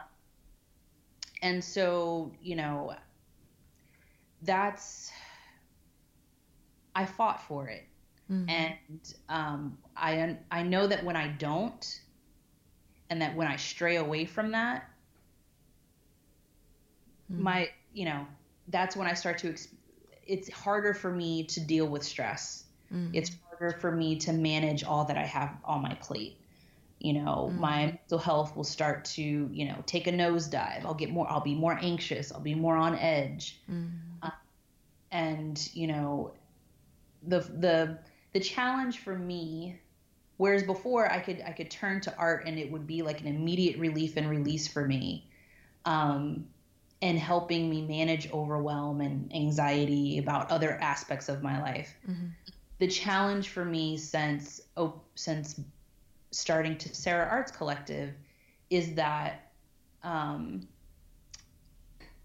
[1.41, 2.93] and so you know
[4.43, 5.11] that's
[6.95, 7.85] i fought for it
[8.29, 8.45] Mhm.
[8.49, 12.01] and um, I I know that when I don't,
[13.09, 14.89] and that when I stray away from that,
[17.31, 17.39] Mm.
[17.39, 18.25] my you know
[18.69, 19.49] that's when I start to.
[19.49, 19.69] Ex-
[20.25, 22.65] it's harder for me to deal with stress.
[22.93, 23.11] Mhm.
[23.13, 26.37] It's harder for me to manage all that I have on my plate.
[26.99, 30.83] You know, my mental health will start to you know take a nosedive.
[30.83, 31.29] I'll get more.
[31.29, 32.31] I'll be more anxious.
[32.31, 33.91] I'll be more on edge Mm.
[35.11, 36.33] and you know
[37.23, 37.97] the the
[38.33, 39.79] the challenge for me
[40.37, 43.27] whereas before i could i could turn to art and it would be like an
[43.27, 45.25] immediate relief and release for me
[45.85, 46.45] um,
[47.01, 52.27] and helping me manage overwhelm and anxiety about other aspects of my life mm-hmm.
[52.79, 55.59] the challenge for me since oh, since
[56.31, 58.13] starting Tessera Arts Collective
[58.69, 59.51] is that
[60.03, 60.67] um,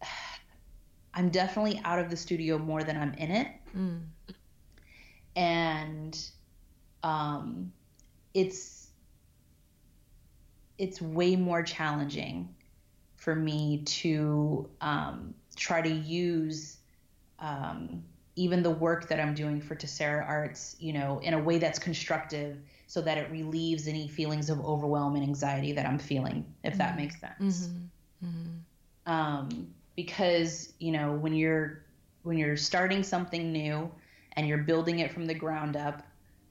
[1.15, 3.49] I'm definitely out of the studio more than I'm in it.
[3.77, 4.01] Mm.
[5.37, 6.19] And
[7.03, 7.73] um,
[8.35, 8.89] it's
[10.79, 12.55] it's way more challenging
[13.23, 16.79] for me to um, try to use
[17.39, 18.03] um,
[18.35, 21.79] even the work that I'm doing for Tessera Arts, you know, in a way that's
[21.79, 22.59] constructive
[22.89, 26.79] so that it relieves any feelings of overwhelm and anxiety that I'm feeling, if mm-hmm.
[26.79, 27.69] that makes sense.
[27.69, 28.27] Mm-hmm.
[28.27, 29.13] Mm-hmm.
[29.13, 31.85] Um, because, you know, when you're
[32.25, 33.89] when you're starting something new
[34.33, 36.03] and you're building it from the ground up,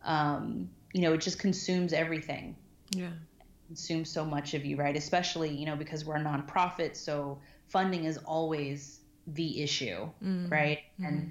[0.05, 2.55] um, you know, it just consumes everything.
[2.95, 3.09] Yeah.
[3.71, 4.95] Consumes so much of you, right?
[4.95, 10.47] Especially, you know, because we're a nonprofit, so funding is always the issue, mm-hmm.
[10.49, 10.79] right?
[10.99, 11.29] And mm-hmm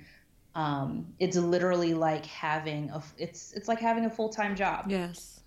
[0.55, 5.40] um, it's literally like having a it's it's like having a full-time job yes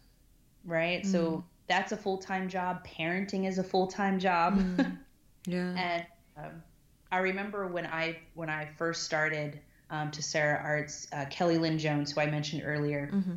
[0.65, 1.11] right mm.
[1.11, 4.97] so that's a full-time job parenting is a full-time job mm.
[5.45, 6.05] yeah and
[6.37, 6.63] um,
[7.11, 12.13] i remember when i when i first started um, Tessera Arts uh, kelly lynn jones
[12.13, 13.35] who i mentioned earlier mm-hmm.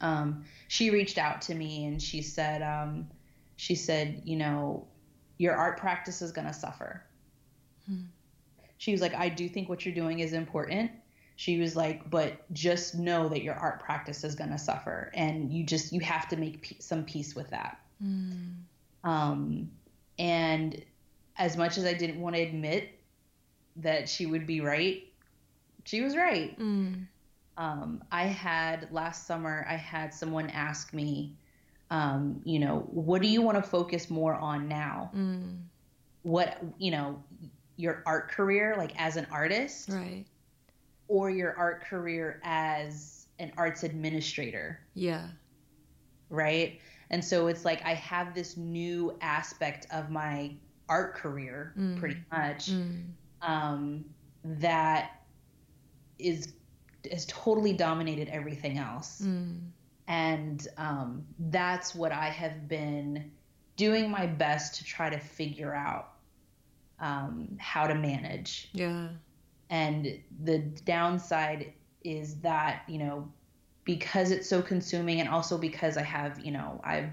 [0.00, 3.06] Um, she reached out to me and she said um,
[3.56, 4.86] she said you know
[5.38, 7.02] your art practice is going to suffer
[7.86, 8.02] hmm
[8.82, 10.90] she was like, I do think what you're doing is important.
[11.36, 15.52] She was like, but just know that your art practice is going to suffer, and
[15.52, 17.78] you just you have to make some peace with that.
[18.04, 18.54] Mm.
[19.04, 19.70] Um,
[20.18, 20.84] and
[21.38, 22.98] as much as I didn't want to admit
[23.76, 25.04] that she would be right,
[25.84, 26.58] she was right.
[26.58, 27.06] Mm.
[27.56, 31.36] Um, I had last summer, I had someone ask me,
[31.90, 35.10] um, you know, what do you want to focus more on now?
[35.14, 35.58] Mm.
[36.22, 37.22] What, you know,
[37.76, 40.24] your art career like as an artist right
[41.08, 45.26] or your art career as an arts administrator yeah
[46.30, 50.52] right and so it's like i have this new aspect of my
[50.88, 51.98] art career mm.
[51.98, 53.02] pretty much mm.
[53.40, 54.04] um,
[54.44, 55.22] that
[56.18, 56.52] is
[57.10, 59.58] has totally dominated everything else mm.
[60.08, 63.30] and um, that's what i have been
[63.76, 66.12] doing my best to try to figure out
[67.02, 68.68] um, how to manage.
[68.72, 69.08] Yeah.
[69.68, 71.72] And the downside
[72.04, 73.30] is that, you know,
[73.84, 77.10] because it's so consuming and also because I have, you know, I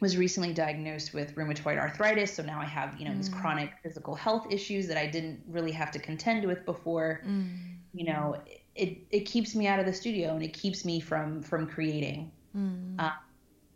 [0.00, 2.34] was recently diagnosed with rheumatoid arthritis.
[2.34, 3.18] So now I have, you know, mm.
[3.18, 7.22] these chronic physical health issues that I didn't really have to contend with before.
[7.24, 7.75] Mm.
[7.96, 8.36] You know,
[8.74, 12.30] it, it keeps me out of the studio and it keeps me from, from creating
[12.54, 12.94] mm.
[12.98, 13.12] uh,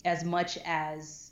[0.04, 1.30] as much as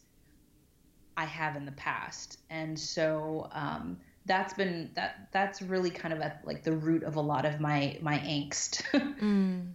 [1.16, 2.38] I have in the past.
[2.48, 7.16] And so um, that's been that that's really kind of at like the root of
[7.16, 9.66] a lot of my my angst, mm.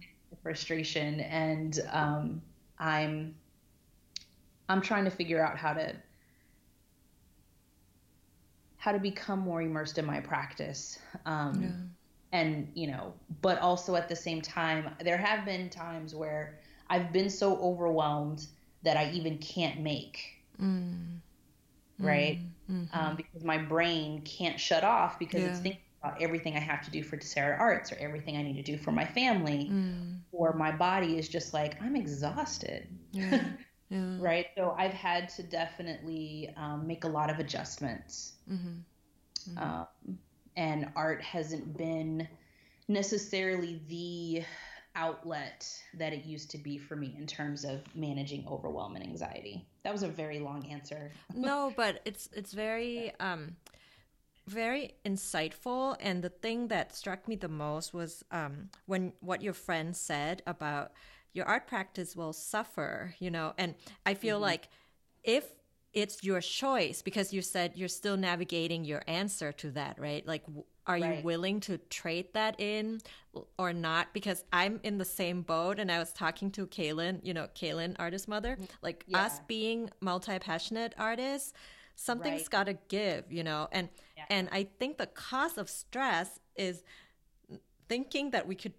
[0.42, 2.40] frustration, and um,
[2.78, 3.34] I'm
[4.68, 5.94] I'm trying to figure out how to
[8.78, 10.98] how to become more immersed in my practice.
[11.26, 12.03] Um, yeah.
[12.34, 16.58] And you know, but also at the same time, there have been times where
[16.90, 18.46] I've been so overwhelmed
[18.82, 20.42] that I even can't make.
[20.60, 21.20] Mm
[21.98, 22.40] right?
[22.70, 22.98] Mm-hmm.
[22.98, 25.48] Um, because my brain can't shut off because yeah.
[25.48, 28.56] it's thinking about everything I have to do for Tessera Arts or everything I need
[28.56, 30.18] to do for my family, mm.
[30.32, 32.88] or my body is just like I'm exhausted.
[33.12, 33.42] Yeah.
[33.90, 34.16] Yeah.
[34.18, 34.46] right.
[34.56, 38.32] So I've had to definitely um, make a lot of adjustments.
[38.50, 39.50] Mm-hmm.
[39.50, 39.58] Mm-hmm.
[39.58, 40.18] Um,
[40.56, 42.28] and art hasn't been
[42.88, 44.44] necessarily the
[44.96, 49.66] outlet that it used to be for me in terms of managing overwhelm and anxiety.
[49.82, 51.10] That was a very long answer.
[51.34, 53.56] no, but it's it's very um
[54.46, 59.54] very insightful and the thing that struck me the most was um when what your
[59.54, 60.92] friend said about
[61.32, 63.74] your art practice will suffer, you know, and
[64.06, 64.44] I feel mm-hmm.
[64.44, 64.68] like
[65.24, 65.44] if
[65.94, 70.26] it's your choice because you said you're still navigating your answer to that, right?
[70.26, 70.42] Like
[70.86, 71.18] are right.
[71.18, 73.00] you willing to trade that in
[73.58, 74.12] or not?
[74.12, 77.96] Because I'm in the same boat and I was talking to Kaylin, you know, Kaylin,
[77.98, 79.22] artist mother, mm, like yeah.
[79.22, 81.52] us being multi passionate artists,
[81.96, 82.50] something's right.
[82.50, 84.24] got to give, you know, and, yeah.
[84.28, 86.82] and I think the cause of stress is
[87.88, 88.74] thinking that we could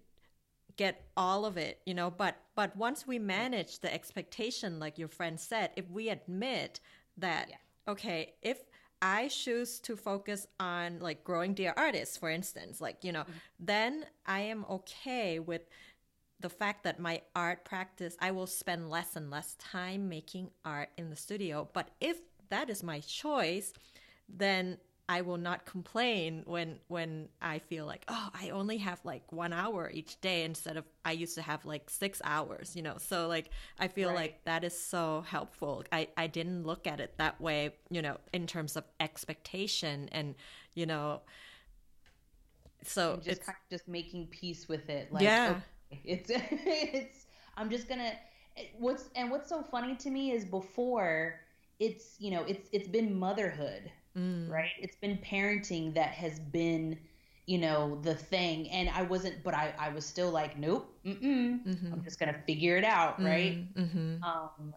[0.76, 5.08] get all of it, you know, but, but once we manage the expectation, like your
[5.08, 6.80] friend said, if we admit
[7.18, 7.92] that, yeah.
[7.92, 8.58] okay, if,
[9.02, 13.32] I choose to focus on like growing dear artists, for instance, like, you know, mm-hmm.
[13.60, 15.62] then I am okay with
[16.40, 20.90] the fact that my art practice, I will spend less and less time making art
[20.96, 21.68] in the studio.
[21.72, 23.72] But if that is my choice,
[24.28, 29.30] then I will not complain when when I feel like oh I only have like
[29.32, 32.96] one hour each day instead of I used to have like six hours you know?
[32.98, 34.16] So like I feel right.
[34.16, 35.84] like that is so helpful.
[35.92, 40.34] I I didn't look at it that way you know in terms of expectation and
[40.74, 41.20] you know
[42.82, 45.56] so and just kind of just making peace with it like yeah.
[45.92, 47.26] okay, it's it's
[47.56, 48.12] I'm just gonna
[48.78, 51.40] what's and what's so funny to me is before
[51.78, 54.48] it's you know it's it's been motherhood mm.
[54.50, 56.98] right it's been parenting that has been
[57.46, 61.92] you know the thing and i wasn't but i i was still like nope mm-hmm.
[61.92, 64.22] i'm just gonna figure it out mm, right mm-hmm.
[64.24, 64.74] um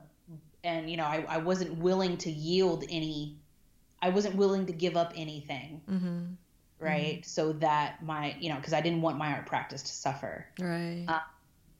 [0.63, 3.37] and you know I, I wasn't willing to yield any
[4.01, 6.25] i wasn't willing to give up anything mm-hmm.
[6.79, 7.23] right mm-hmm.
[7.23, 11.05] so that my you know because i didn't want my art practice to suffer right
[11.07, 11.19] uh,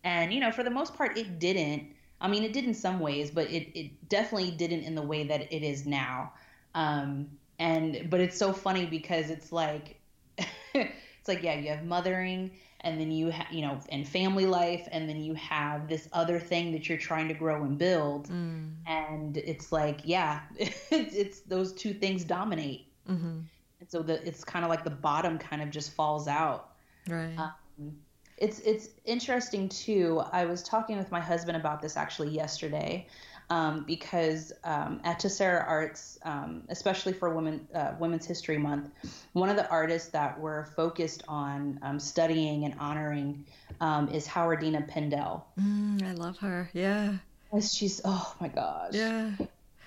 [0.04, 1.84] and you know for the most part it didn't
[2.22, 5.24] I mean, it did in some ways, but it, it definitely didn't in the way
[5.24, 6.34] that it is now.
[6.76, 7.28] Um,
[7.60, 10.00] and but it's so funny because it's like
[10.74, 12.52] it's like yeah, you have mothering,
[12.82, 16.40] and then you have you know, and family life, and then you have this other
[16.40, 18.72] thing that you're trying to grow and build, mm.
[18.88, 23.40] and it's like yeah, it's, it's those two things dominate, mm-hmm.
[23.80, 26.72] and so the it's kind of like the bottom kind of just falls out,
[27.08, 27.38] right.
[27.38, 27.98] Um,
[28.38, 30.22] it's it's interesting too.
[30.32, 33.06] I was talking with my husband about this actually yesterday,
[33.50, 38.92] um, because um, at Tessera Arts, um, especially for Women uh, Women's History Month,
[39.34, 43.46] one of the artists that we're focused on um, studying and honoring
[43.82, 45.44] um, is Howardena Pindell.
[45.60, 46.70] Mm, I love her.
[46.74, 47.14] Yeah.
[47.62, 48.94] She's oh my gosh.
[48.94, 49.32] Yeah.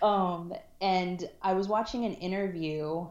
[0.02, 3.06] Um, and I was watching an interview,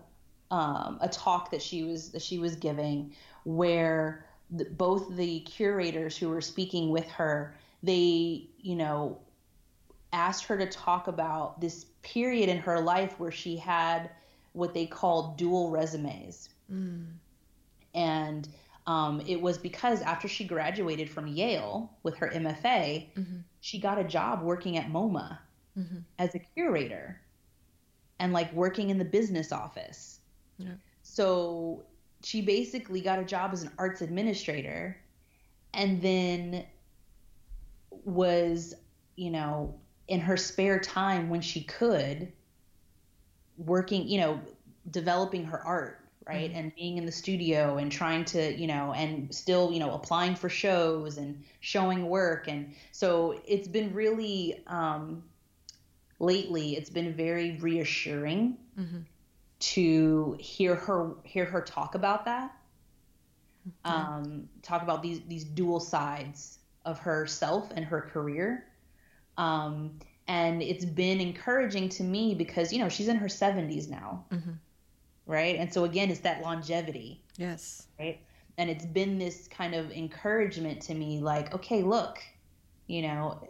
[0.51, 3.13] um, a talk that she was that she was giving,
[3.45, 9.17] where the, both the curators who were speaking with her, they, you know,
[10.13, 14.09] asked her to talk about this period in her life where she had
[14.53, 16.49] what they called dual resumes.
[16.71, 17.05] Mm.
[17.93, 18.49] And
[18.87, 23.37] um, it was because after she graduated from Yale with her MFA, mm-hmm.
[23.61, 25.37] she got a job working at MoMA
[25.77, 25.99] mm-hmm.
[26.19, 27.21] as a curator
[28.19, 30.19] and like working in the business office.
[30.57, 30.73] Yeah.
[31.03, 31.83] So
[32.23, 34.97] she basically got a job as an arts administrator
[35.73, 36.65] and then
[38.03, 38.73] was,
[39.15, 39.75] you know,
[40.11, 42.31] in her spare time when she could,
[43.57, 44.39] working, you know,
[44.91, 46.49] developing her art, right?
[46.49, 46.59] Mm-hmm.
[46.59, 50.35] And being in the studio and trying to, you know, and still, you know, applying
[50.35, 52.47] for shows and showing work.
[52.47, 55.23] And so it's been really, um,
[56.19, 58.57] lately, it's been very reassuring.
[58.79, 58.99] Mm-hmm
[59.61, 62.51] to hear her hear her talk about that.
[63.85, 68.65] Um, talk about these these dual sides of herself and her career.
[69.37, 74.25] Um, and it's been encouraging to me because you know she's in her 70s now.
[74.31, 74.51] Mm-hmm.
[75.25, 75.55] Right?
[75.57, 77.23] And so again, it's that longevity.
[77.37, 77.87] Yes.
[77.99, 78.19] Right?
[78.57, 82.19] And it's been this kind of encouragement to me like, okay, look,
[82.87, 83.47] you know,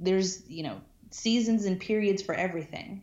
[0.00, 0.80] there's, you know,
[1.10, 3.02] seasons and periods for everything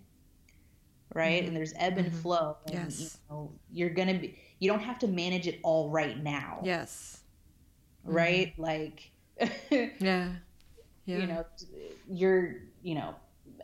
[1.16, 1.40] right?
[1.40, 1.48] Mm-hmm.
[1.48, 2.18] And there's ebb and mm-hmm.
[2.18, 2.58] flow.
[2.68, 3.18] And, yes.
[3.30, 4.38] You know, you're gonna be.
[4.60, 6.60] You don't have to manage it all right now.
[6.64, 7.22] Yes.
[8.04, 8.54] Right.
[8.54, 8.62] Mm-hmm.
[8.62, 9.12] Like.
[10.00, 10.30] yeah.
[11.06, 11.18] Yeah.
[11.18, 11.46] You know,
[12.10, 12.56] you're.
[12.84, 13.16] You know,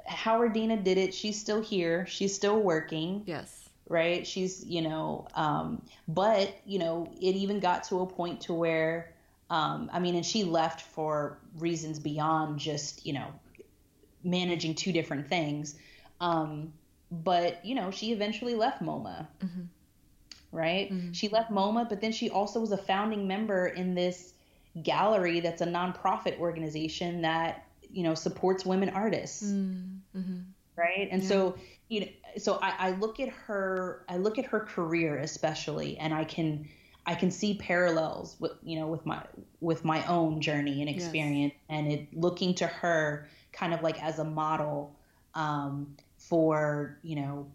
[0.09, 1.13] Howardena did it.
[1.13, 2.05] She's still here.
[2.07, 3.23] She's still working.
[3.25, 3.69] Yes.
[3.87, 4.25] Right.
[4.25, 4.65] She's.
[4.65, 5.27] You know.
[5.35, 5.81] Um.
[6.07, 9.13] But you know, it even got to a point to where.
[9.49, 9.89] Um.
[9.93, 13.27] I mean, and she left for reasons beyond just you know
[14.23, 15.75] managing two different things.
[16.19, 16.73] Um,
[17.11, 19.27] but you know she eventually left MoMA.
[19.43, 19.61] Mm-hmm.
[20.51, 20.91] Right?
[20.91, 21.13] Mm-hmm.
[21.13, 24.33] She left MoMA, but then she also was a founding member in this
[24.83, 29.43] gallery that's a nonprofit organization that you know supports women artists.
[29.43, 30.39] Mm-hmm.
[30.75, 31.09] Right?
[31.11, 31.29] And yeah.
[31.29, 31.55] so
[31.89, 36.13] you know, so I, I look at her, I look at her career especially, and
[36.13, 36.67] I can
[37.05, 39.23] I can see parallels with you know with my
[39.59, 41.63] with my own journey and experience, yes.
[41.69, 44.95] and it looking to her kind of like as a model
[45.35, 47.47] um, for you know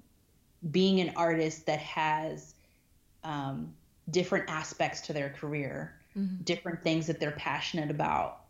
[0.70, 2.54] being an artist that has
[3.24, 3.72] um,
[4.10, 6.42] different aspects to their career, mm-hmm.
[6.42, 8.40] different things that they're passionate about,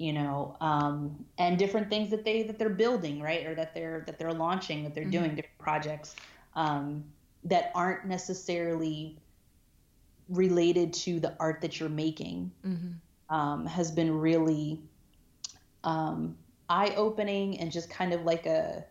[0.00, 4.02] you know, um, and different things that they that they're building, right, or that they're
[4.06, 5.10] that they're launching, that they're mm-hmm.
[5.10, 6.16] doing different projects
[6.56, 7.04] um,
[7.44, 9.18] that aren't necessarily
[10.30, 13.34] related to the art that you're making, mm-hmm.
[13.34, 14.80] um, has been really
[15.84, 16.34] um,
[16.70, 18.82] eye opening and just kind of like a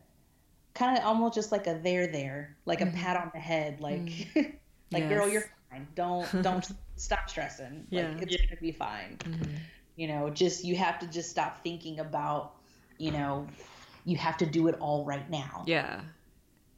[0.75, 2.95] kind of almost just like a there there, like mm-hmm.
[2.95, 4.39] a pat on the head, like mm-hmm.
[4.91, 5.09] like yes.
[5.09, 5.87] girl, you're fine.
[5.95, 7.87] Don't don't stop stressing.
[7.89, 8.09] Yeah.
[8.09, 8.45] Like, it's yeah.
[8.47, 9.17] gonna be fine.
[9.99, 12.53] You know, just you have to just stop thinking about,
[12.97, 13.45] you know,
[14.05, 15.65] you have to do it all right now.
[15.67, 15.99] Yeah.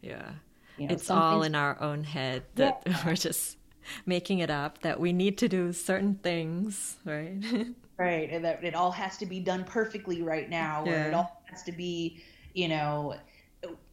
[0.01, 0.31] Yeah.
[0.79, 3.57] You know, it's all in our own head that we're just
[4.07, 7.35] making it up that we need to do certain things, right?
[7.99, 11.43] right and that it all has to be done perfectly right now or it all
[11.45, 12.19] has to be
[12.55, 13.13] you know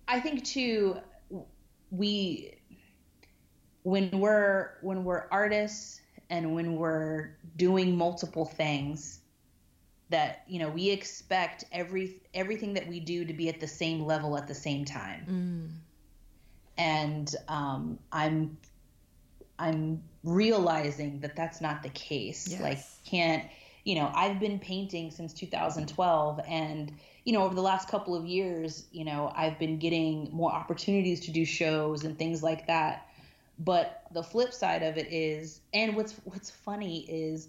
[0.06, 0.96] i think too
[1.90, 2.54] we
[3.82, 6.00] when we're when we're artists
[6.30, 9.20] and when we're doing multiple things
[10.10, 14.04] that you know we expect every everything that we do to be at the same
[14.04, 15.68] level at the same time mm.
[16.78, 18.56] and um, i'm
[19.58, 22.60] i'm realizing that that's not the case Yes.
[22.60, 23.44] like can't
[23.84, 26.92] you know i've been painting since 2012 and
[27.24, 31.20] you know over the last couple of years you know i've been getting more opportunities
[31.20, 33.07] to do shows and things like that
[33.58, 37.48] but the flip side of it is and what's what's funny is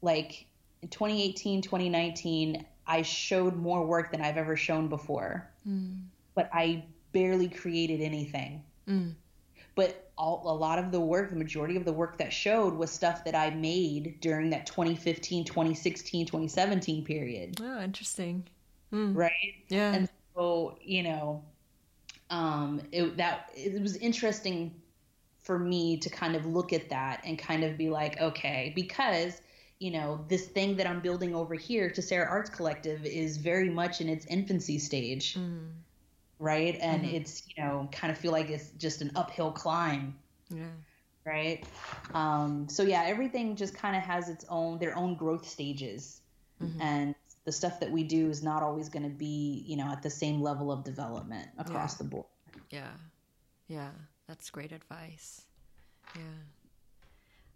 [0.00, 0.46] like
[0.82, 6.02] in 2018 2019 i showed more work than i've ever shown before Mm.
[6.34, 9.14] but i barely created anything Mm.
[9.76, 12.90] but all, a lot of the work the majority of the work that showed was
[12.90, 18.44] stuff that i made during that 2015 2016 2017 period Oh, interesting.
[18.92, 19.14] Mm.
[19.16, 19.30] right
[19.68, 19.94] Yeah.
[19.94, 21.44] and so you know
[22.30, 24.74] um it, that it was interesting
[25.42, 29.40] for me to kind of look at that and kind of be like okay because
[29.78, 34.00] you know this thing that i'm building over here Tessera arts collective is very much
[34.00, 35.72] in its infancy stage Mm.
[36.38, 37.14] right and Mhm.
[37.14, 40.16] it's you know kind of feel like it's just an uphill climb
[40.50, 40.70] Yeah.
[41.24, 41.64] right
[42.14, 46.20] um so yeah everything just kind of has its own their own growth stages
[46.60, 46.80] Mhm.
[46.80, 47.14] and
[47.44, 50.10] the stuff that we do is not always going to be you know at the
[50.10, 51.98] same level of development across Yeah.
[51.98, 52.26] the board
[52.70, 52.92] Yeah.
[53.68, 53.90] Yeah.
[54.32, 55.42] That's great advice.
[56.16, 56.22] Yeah.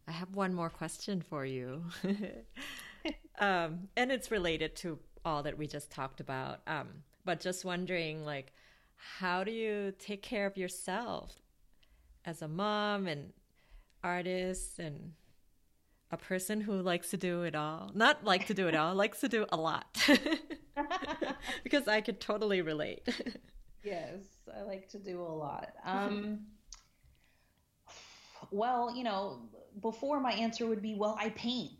[0.06, 1.84] I have one more question for you.
[3.38, 6.60] um, and it's related to all that we just talked about.
[6.66, 6.88] Um,
[7.24, 8.52] but just wondering, like,
[8.96, 11.40] how do you take care of yourself
[12.26, 13.32] as a mom and
[14.04, 15.12] artist and
[16.10, 17.90] a person who likes to do it all?
[17.94, 19.96] Not like to do it all, likes to do a lot.
[21.64, 23.08] because I could totally relate.
[23.82, 24.18] yes
[24.58, 26.40] i like to do a lot um
[28.50, 29.40] well you know
[29.82, 31.70] before my answer would be well i paint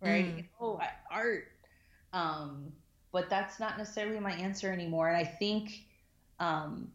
[0.00, 0.44] right Mm.
[0.60, 1.44] oh I, art
[2.12, 2.72] um
[3.12, 5.84] but that's not necessarily my answer anymore and i think
[6.40, 6.90] um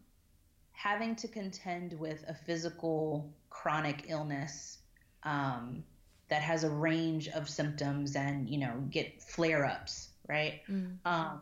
[0.72, 4.78] having to contend with a physical chronic illness
[5.24, 5.82] um
[6.28, 10.98] that has a range of symptoms and you know get flare-ups right Mm.
[11.06, 11.40] um,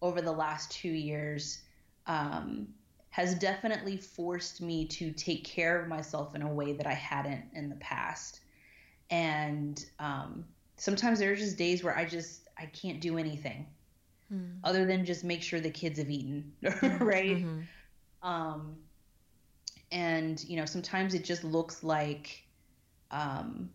[0.00, 1.60] over the last two years
[2.06, 2.68] um,
[3.16, 7.46] has definitely forced me to take care of myself in a way that I hadn't
[7.54, 8.40] in the past.
[9.10, 10.44] And um,
[10.76, 13.66] sometimes there are just days where I just I can't do anything
[14.30, 14.58] Mm.
[14.64, 16.52] other than just make sure the kids have eaten,
[17.00, 17.46] right?
[17.46, 17.66] Mhm.
[18.22, 18.76] Um,
[19.90, 22.44] and you know, sometimes it just looks like
[23.10, 23.70] um,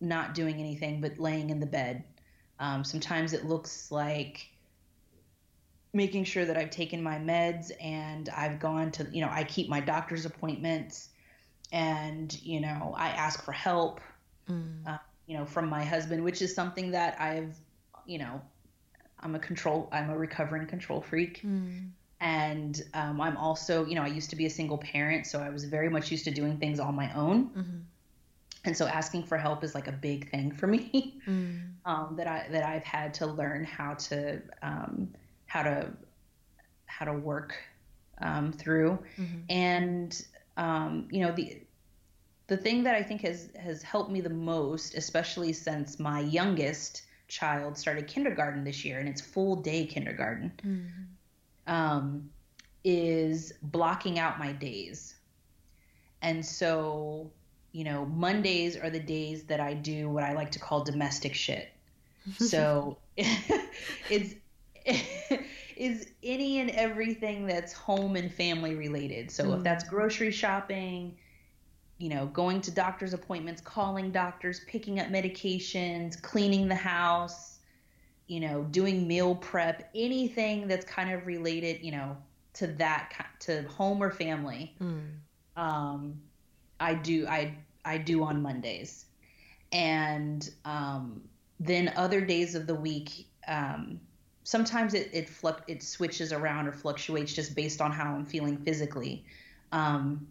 [0.00, 2.02] not doing anything but laying in the bed.
[2.58, 4.48] Um, sometimes it looks like
[5.94, 9.68] making sure that I've taken my meds and I've gone to, you know, I keep
[9.68, 11.10] my doctor's appointments
[11.72, 14.00] and, you know, I ask for help,
[14.50, 14.86] Mm.
[14.86, 17.56] uh, you know, from my husband, which is something that I've,
[18.04, 18.42] you know,
[19.20, 21.40] I'm a control, I'm a recovering control freak.
[21.42, 21.90] Mm.
[22.20, 25.48] And um, I'm also, you know, I used to be a single parent, so I
[25.50, 27.48] was very much used to doing things on my own.
[27.50, 27.82] Mhm.
[28.66, 31.74] And so asking for help is like a big thing for me Mm.
[31.84, 35.12] um, that I that I've had to learn how to um,
[35.54, 35.88] how to
[36.86, 37.54] how to work
[38.18, 38.98] um, through.
[39.16, 39.42] Mhm.
[39.48, 40.26] And
[40.56, 41.62] um, you know the
[42.48, 47.02] the thing that I think has has helped me the most, especially since my youngest
[47.28, 50.88] child started kindergarten this year, and it's full day kindergarten Mm.
[51.66, 52.30] um,
[52.82, 55.14] is blocking out my days.
[56.20, 57.30] And so,
[57.72, 61.34] you know, Mondays are the days that I do what I like to call domestic
[61.34, 61.68] shit.
[62.38, 64.34] So it's
[65.76, 69.30] is any and everything that's home and family related.
[69.30, 71.16] So if that's grocery shopping,
[71.98, 77.58] you know, going to doctor's appointments, calling doctors, picking up medications, cleaning the house,
[78.26, 82.16] you know, doing meal prep, anything that's kind of related, you know,
[82.54, 84.74] to that to home or family.
[84.80, 85.10] Mm.
[85.56, 86.20] Um,
[86.80, 87.54] I do I
[87.84, 89.06] I do on Mondays,
[89.72, 91.22] and um,
[91.60, 93.28] then other days of the week.
[93.46, 94.00] Um,
[94.44, 98.56] sometimes it it fluc- it switches around or fluctuates just based on how I'm feeling
[98.58, 99.24] physically.
[99.72, 100.28] Um,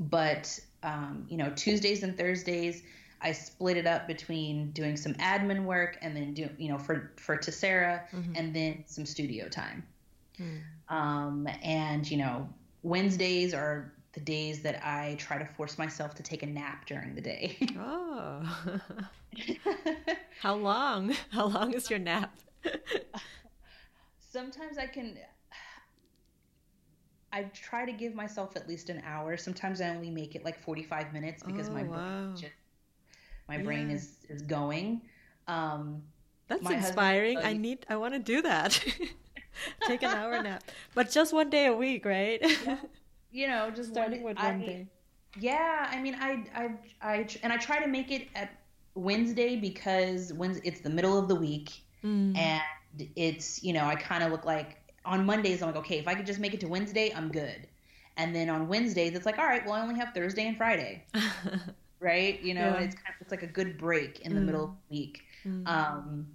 [0.00, 2.82] but um, you know, Tuesdays and Thursdays,
[3.20, 7.12] I split it up between doing some admin work and then do you know for
[7.16, 8.32] for Tessera Mhm.
[8.36, 9.84] and then some studio time.
[10.40, 10.60] Mm.
[10.88, 12.48] Um, and you know
[12.82, 17.14] Wednesdays are the days that I try to force myself to take a nap during
[17.14, 17.56] the day.
[17.78, 18.42] Oh.
[20.40, 21.14] How long?
[21.30, 22.34] How long is your nap?
[24.18, 25.18] Sometimes I can.
[27.34, 29.36] I try to give myself at least an hour.
[29.36, 32.52] Sometimes I only make it like 45 minutes because my Oh, brain just
[33.48, 35.02] my brain is is going.
[35.48, 36.02] Um,
[36.48, 37.38] That's husband- inspiring.
[37.38, 38.72] uh, I need I want to do that.
[39.86, 40.62] Take an hour nap.
[40.94, 42.40] But just one day a week, right?
[43.30, 44.86] you know, just Starting one, with one I- day.
[45.40, 46.68] Yeah, I mean, I, I,
[47.00, 48.50] I, and I try to make it at
[48.94, 51.70] Wednesday because when it's the middle of the week,
[52.04, 52.34] Mm.
[52.34, 52.62] and
[53.16, 56.14] it's you know I kind of look like on Mondays I'm like okay if I
[56.14, 57.66] could just make it to Wednesday I'm good,
[58.16, 61.04] and then on Wednesdays it's like all right well I only have Thursday and Friday
[62.00, 62.76] right you know Yeah.
[62.76, 64.46] it's kind of it's like a good break in the Mm.
[64.46, 65.66] middle of the week Mm.
[65.66, 66.26] um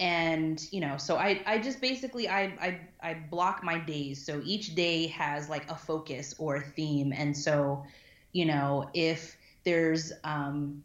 [0.00, 4.40] and you know so I I just basically I I I block my days so
[4.44, 7.84] each day has like a focus or a theme and so
[8.32, 10.82] you know if there's um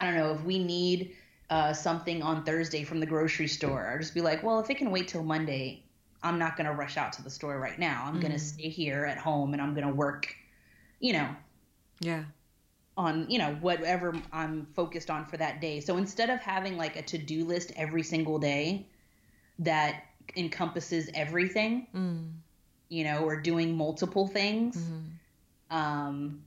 [0.00, 1.12] I don't know if we need
[1.50, 3.86] uh, something on Thursday from the grocery store.
[3.92, 5.84] I'll just be like, well, if it can wait till Monday,
[6.22, 8.04] I'm not going to rush out to the store right now.
[8.06, 8.38] I'm going Mhm.
[8.38, 10.34] to stay here at home and I'm going to work,
[11.00, 11.36] you know,
[12.00, 12.24] yeah.
[12.96, 15.80] on, you know, whatever I'm focused on for that day.
[15.80, 18.86] So instead of having like a to do list every single day
[19.58, 20.04] that
[20.36, 22.32] encompasses everything, Mm.
[22.88, 25.74] you know, or doing multiple things, Mhm.
[25.76, 26.44] um,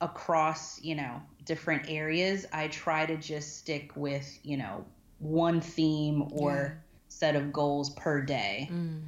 [0.00, 4.84] across you know different areas i try to just stick with you know
[5.18, 6.70] one theme or Yeah.
[7.08, 9.02] set of goals per day Mm.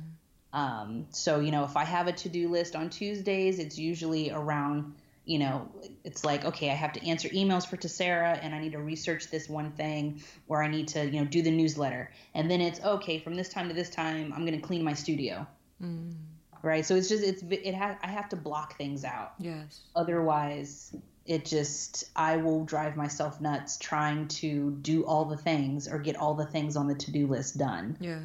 [0.52, 4.94] um, so you know if i have a to-do list on tuesdays it's usually around
[5.24, 5.68] you know
[6.04, 9.30] it's like okay i have to answer emails for Tessera and i need to research
[9.30, 12.80] this one thing or i need to you know do the newsletter and then it's
[12.80, 15.46] okay from this time to this time i'm going to clean my studio
[15.82, 16.14] Mm.
[16.62, 19.80] right so it's just it's it ha- i have to block things out Yes.
[19.96, 20.94] otherwise
[21.26, 26.16] it just i will drive myself nuts trying to do all the things or get
[26.16, 28.20] all the things on the to-do list done Yeah.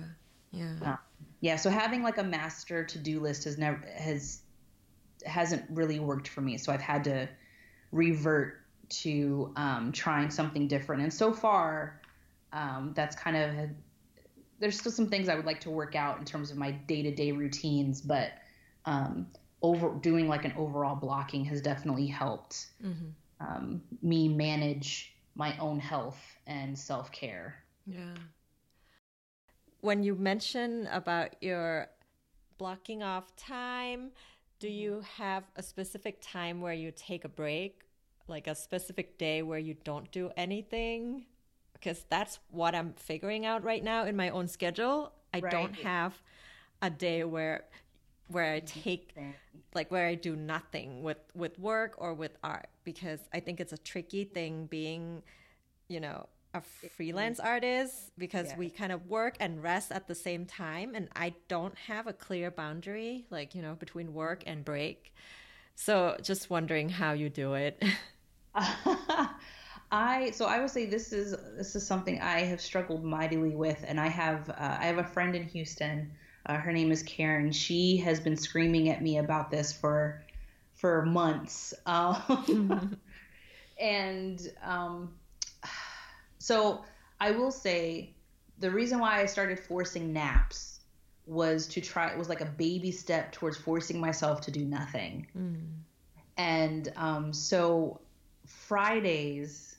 [0.52, 0.76] Yeah.
[0.84, 0.96] Uh,
[1.42, 4.42] yeah so having like a master to-do list has never has
[5.26, 7.28] hasn't really worked for me so i've had to
[7.92, 12.02] revert to um, trying something different and so far
[12.54, 13.70] um, that's kind of
[14.60, 17.32] there's still some things i would like to work out in terms of my day-to-day
[17.32, 18.32] routines but
[18.86, 19.28] um,
[19.62, 23.14] over doing like an overall blocking has definitely helped Mhm.
[23.40, 28.16] um, me manage my own health and self-care Yeah.
[29.82, 31.88] When you mention about your
[32.58, 34.12] blocking off time,
[34.60, 37.84] do you have a specific time where you take a break?
[38.28, 41.26] Like a specific day where you don't do anything?
[41.74, 45.14] Because that's what I'm figuring out right now in my own schedule.
[45.34, 46.22] I don't have
[46.82, 47.66] a day where
[48.28, 49.16] where I take
[49.74, 53.74] like where I do nothing with with work or with art because I think it's
[53.74, 55.24] a tricky thing being,
[55.88, 60.46] you know, a freelance artist because we kind of work and rest at the same
[60.46, 65.14] time and I don't have a clear boundary like, you know, between work and break.
[65.76, 67.84] So just wondering how you do it.
[69.92, 73.84] I so I would say this is this is something I have struggled mightily with,
[73.88, 76.12] and I have uh, I have a friend in Houston.
[76.48, 77.52] Uh, her name is Karen.
[77.52, 80.24] She has been screaming at me about this for
[80.74, 82.98] for months, um,
[83.80, 85.14] and um,
[86.40, 86.84] so
[87.20, 88.14] I will say
[88.60, 90.80] the reason why I started forcing naps
[91.26, 95.28] was to try it was like a baby step towards forcing myself to do nothing.
[95.38, 95.56] Mm.
[96.38, 98.00] And um, so
[98.46, 99.76] Fridays,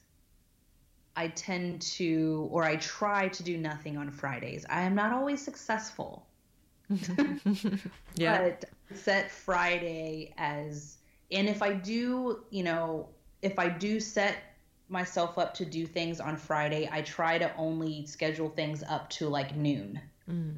[1.16, 4.66] I tend to, or I try to do nothing on Fridays.
[4.68, 6.26] I am not always successful,
[8.14, 8.42] yeah.
[8.42, 8.64] but
[8.96, 10.98] set Friday as,
[11.30, 13.08] and if I do, you know,
[13.42, 14.36] if I do set
[14.88, 19.28] myself up to do things on Friday, I try to only schedule things up to
[19.28, 20.00] like noon.
[20.28, 20.54] Mm.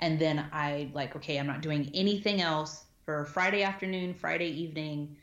[0.00, 5.16] And then I like, okay, I'm not doing anything else for Friday afternoon, Friday evening,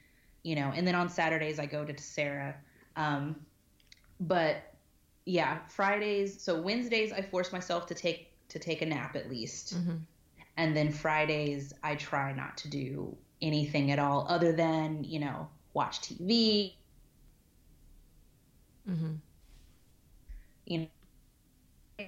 [0.44, 2.56] you know, and then on Saturdays I go to Tessera.
[2.98, 3.38] Um,
[4.20, 4.74] but
[5.26, 9.76] yeah, Fridays, so Wednesdays I force myself to take to take a nap at least.
[9.76, 10.02] Mhm.
[10.58, 15.50] And then Fridays I try not to do anything at all other than, you know,
[15.74, 16.76] watch TV,
[18.90, 19.20] Mhm.
[20.66, 20.88] you
[22.00, 22.06] know,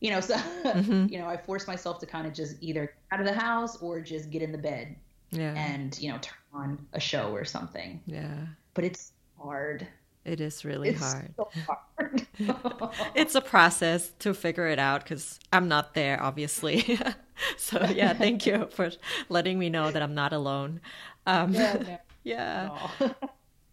[0.00, 1.10] you know, so Mhm.
[1.12, 3.76] you know, I force myself to kind of just either get out of the house
[3.82, 4.96] or just get in the bed
[5.30, 5.52] Yeah.
[5.54, 8.02] and you know turn on a show or something.
[8.06, 8.46] yeah.
[8.74, 9.86] But it's hard.
[10.28, 11.34] It is really It's hard.
[11.36, 12.26] so hard.
[13.14, 16.98] It's a process to figure it out because I'm not there, obviously.
[17.56, 18.90] so yeah, thank you for
[19.28, 20.80] letting me know that I'm not alone.
[21.26, 22.68] Um, yeah, yeah.
[23.00, 23.14] no.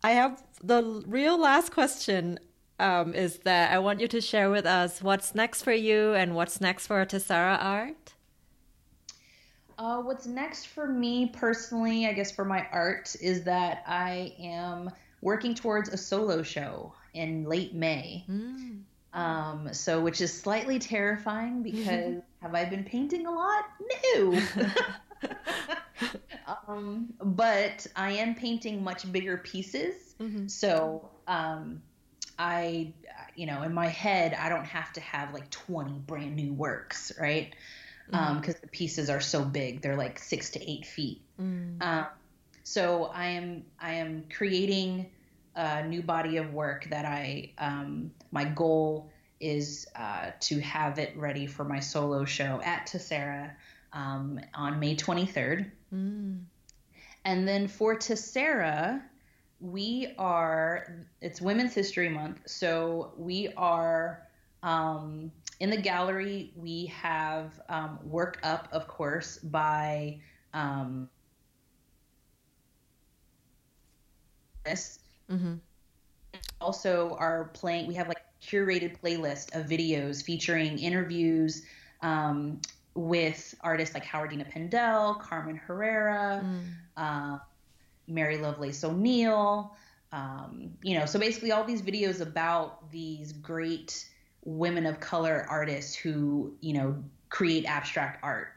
[0.04, 2.40] I have the real last question
[2.80, 6.36] um, is that I want you to share with us what's next for you and
[6.36, 8.14] what's next for Tessera Art.
[9.78, 14.90] Uh, what's next for me personally, I guess for my art, is that I am
[15.26, 18.24] working towards a solo show in late May.
[18.30, 18.84] Mm.
[19.12, 23.66] Um, so which is slightly terrifying because have I been painting a lot?
[24.14, 24.40] No.
[26.68, 30.14] um, but I am painting much bigger pieces.
[30.22, 30.50] Mhm.
[30.50, 31.82] So um,
[32.38, 32.94] I,
[33.36, 37.12] you know, in my head, I don't have to have like 20 brand new works,
[37.20, 37.52] right?
[38.12, 41.22] Because the pieces are so big, they're like six to eight feet.
[41.42, 41.82] Mm.
[42.66, 45.06] So I am I am creating
[45.56, 51.16] a new body of work that I um, my goal is uh, to have it
[51.16, 53.52] ready for my solo show at Tessera
[53.94, 55.70] um, on May 23rd.
[55.94, 56.42] Mm.
[57.24, 59.02] And then for Tessera,
[59.60, 62.42] we are, it's Women's History Month.
[62.46, 64.28] So we are
[64.64, 70.20] um, in the gallery, we have um, work up, of course, by
[70.54, 71.10] um,
[74.66, 75.00] this.
[75.30, 75.60] Mhm.
[76.60, 81.64] Also, are playing, we have like curated playlist of videos featuring interviews
[82.02, 82.62] um,
[82.94, 86.64] with artists like Howardena Pindell, Carmen Herrera Mm.
[86.98, 87.40] uh,
[88.08, 89.76] Mary Lovelace O'Neill.
[90.12, 94.08] Um, you know, so basically all these videos about these great
[94.44, 98.50] women of color artists who, you know, create abstract art,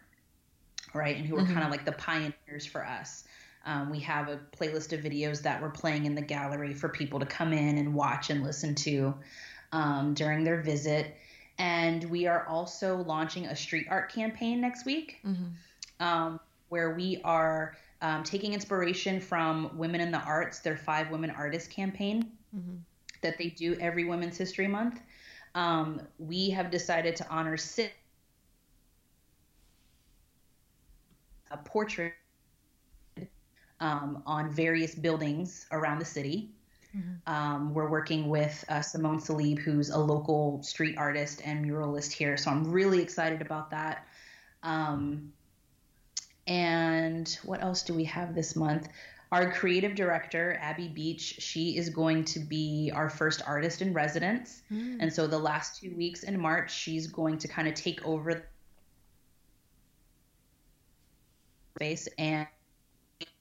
[0.95, 1.17] right?
[1.17, 1.53] And who are Mhm.
[1.55, 3.25] kind of like the pioneers for us.
[3.69, 7.21] Um, we have a playlist of videos that we're playing in the gallery for people
[7.21, 9.15] to come in and watch and listen to
[9.73, 11.15] um, during their visit.
[11.59, 15.51] And we are also launching a street art campaign next week Mhm.
[16.01, 16.41] um,
[16.71, 21.69] where we are um, taking inspiration from Women in the Arts, their Five Women Artists
[21.69, 22.79] campaign Mhm.
[23.21, 25.03] that they do every Women's History Month.
[25.55, 27.93] Um, we have decided to honor six
[31.51, 32.15] a portrait
[33.81, 36.51] um, on various buildings around the city.
[36.97, 37.19] Mhm.
[37.27, 42.37] Um, we're working with uh, Simone Salib, who's a local street artist and muralist here.
[42.37, 44.07] So I'm really excited about that.
[44.63, 45.33] Um,
[46.47, 48.89] and what else do we have this month?
[49.31, 54.63] Our creative director, Abby Beach, she is going to be our first artist in residence.
[54.73, 54.97] Mm.
[55.01, 58.49] And so the last two weeks in March, she's going to kind of take over
[61.77, 62.47] space and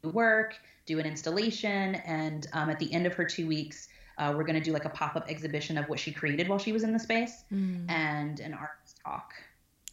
[0.03, 0.55] work,
[0.85, 4.55] do an installation, and um, at the end of her two weeks, uh, we're going
[4.57, 6.99] to do like a pop-up exhibition of what she created while she was in the
[6.99, 7.89] space Mm.
[7.89, 9.33] and an artist talk.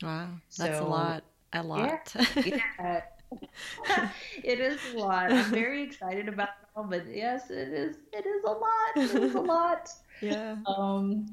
[0.03, 0.28] Wow,
[0.59, 1.24] that's a lot.
[1.53, 2.14] A lot.
[2.45, 3.01] Yeah.
[4.45, 5.32] it is a lot.
[5.32, 7.97] I'm very excited about it all, but yes, it is.
[8.12, 8.97] It is a lot.
[8.97, 9.91] It is a lot.
[10.20, 10.57] yeah.
[10.66, 11.26] Um,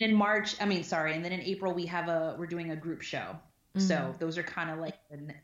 [0.00, 2.76] in March, I mean, sorry, and then in April we have a we're doing a
[2.76, 3.36] group show.
[3.78, 4.18] So Mm.
[4.18, 5.34] those are kind of like the,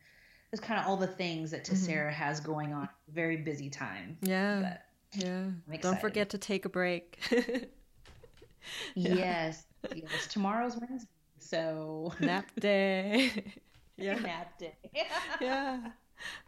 [0.53, 1.75] there's kind of all the things that mm-hmm.
[1.75, 2.89] Tessera has going on.
[3.09, 4.19] Very busy time.
[4.21, 4.77] Yeah.
[5.15, 5.47] But Yeah.
[5.81, 7.19] Don't forget to take a break.
[8.95, 10.27] yes, yes.
[10.29, 13.31] Tomorrow's Wednesday, so Nap day.
[13.97, 14.19] yeah.
[14.19, 14.77] nap day.
[15.41, 15.79] yeah.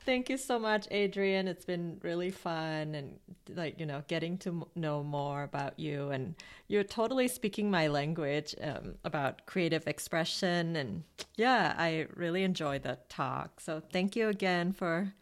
[0.05, 1.49] Thank you so much, Adrian.
[1.49, 3.19] It's been really fun and
[3.55, 6.11] like, you know, getting to know more about you.
[6.11, 6.35] And
[6.69, 10.77] you're totally speaking my language um, about creative expression.
[10.77, 11.05] And
[11.37, 13.61] yeah, I really enjoyed the talk.
[13.61, 15.13] So thank you again for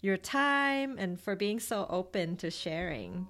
[0.00, 3.26] your time and for being so open to sharing.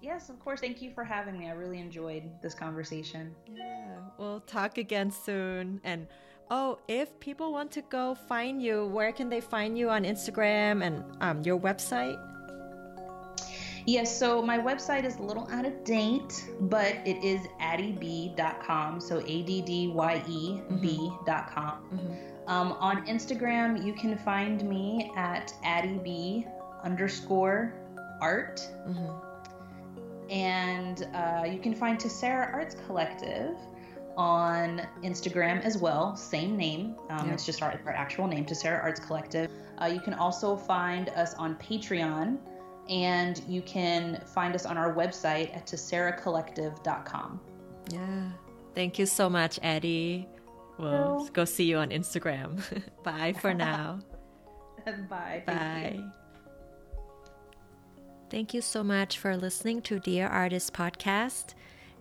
[0.00, 0.60] Yes, of course.
[0.60, 1.48] Thank you for having me.
[1.48, 3.34] I really enjoyed this conversation.
[3.50, 5.80] Yeah, we'll talk again soon.
[5.82, 6.06] And
[6.50, 10.84] oh, if people want to go find you, where can they find you on Instagram
[10.84, 12.18] and um, your website?
[13.86, 18.98] Yes, so my website is a little out of date, but it is addyeb.com.
[19.00, 21.90] So A D D Y E B.com.
[21.92, 22.48] Mhm.
[22.48, 26.46] Um, on Instagram, you can find me at addyb
[26.82, 27.74] underscore
[28.22, 28.60] art.
[28.88, 29.20] Mhm.
[30.30, 33.54] And uh, you can find Tessera Arts Collective
[34.16, 36.94] on Instagram as well, same name.
[37.10, 37.34] Um, Yeah.
[37.34, 39.50] It's just our, our actual name, Tessera Arts Collective.
[39.80, 42.38] Uh, you can also find us on Patreon,
[42.88, 47.40] and you can find us on our website at tesseracollective.com.
[47.90, 48.30] Yeah.
[48.74, 50.28] Thank you so much, Eddie.
[50.78, 50.90] We'll
[51.24, 51.28] No.
[51.32, 52.60] go see you on Instagram.
[53.04, 54.00] Bye for now.
[55.08, 55.42] Bye.
[55.46, 56.00] Bye.
[58.30, 61.54] Thank you so much for listening to Dear Artist podcast.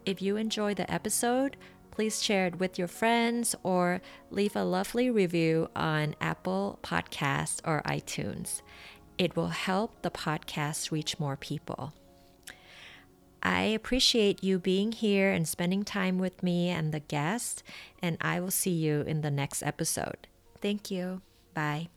[0.05, 1.55] If you enjoyed the episode,
[1.93, 7.83] please share it with your friends or leave a lovely review on Apple Podcasts or
[7.85, 8.63] iTunes.
[9.19, 11.93] It will help the podcast reach more people.
[13.43, 17.61] I appreciate you being here and spending time with me and the guest,
[18.01, 20.27] and I will see you in the next episode.
[20.61, 21.21] Thank you.
[21.53, 21.89] Bye.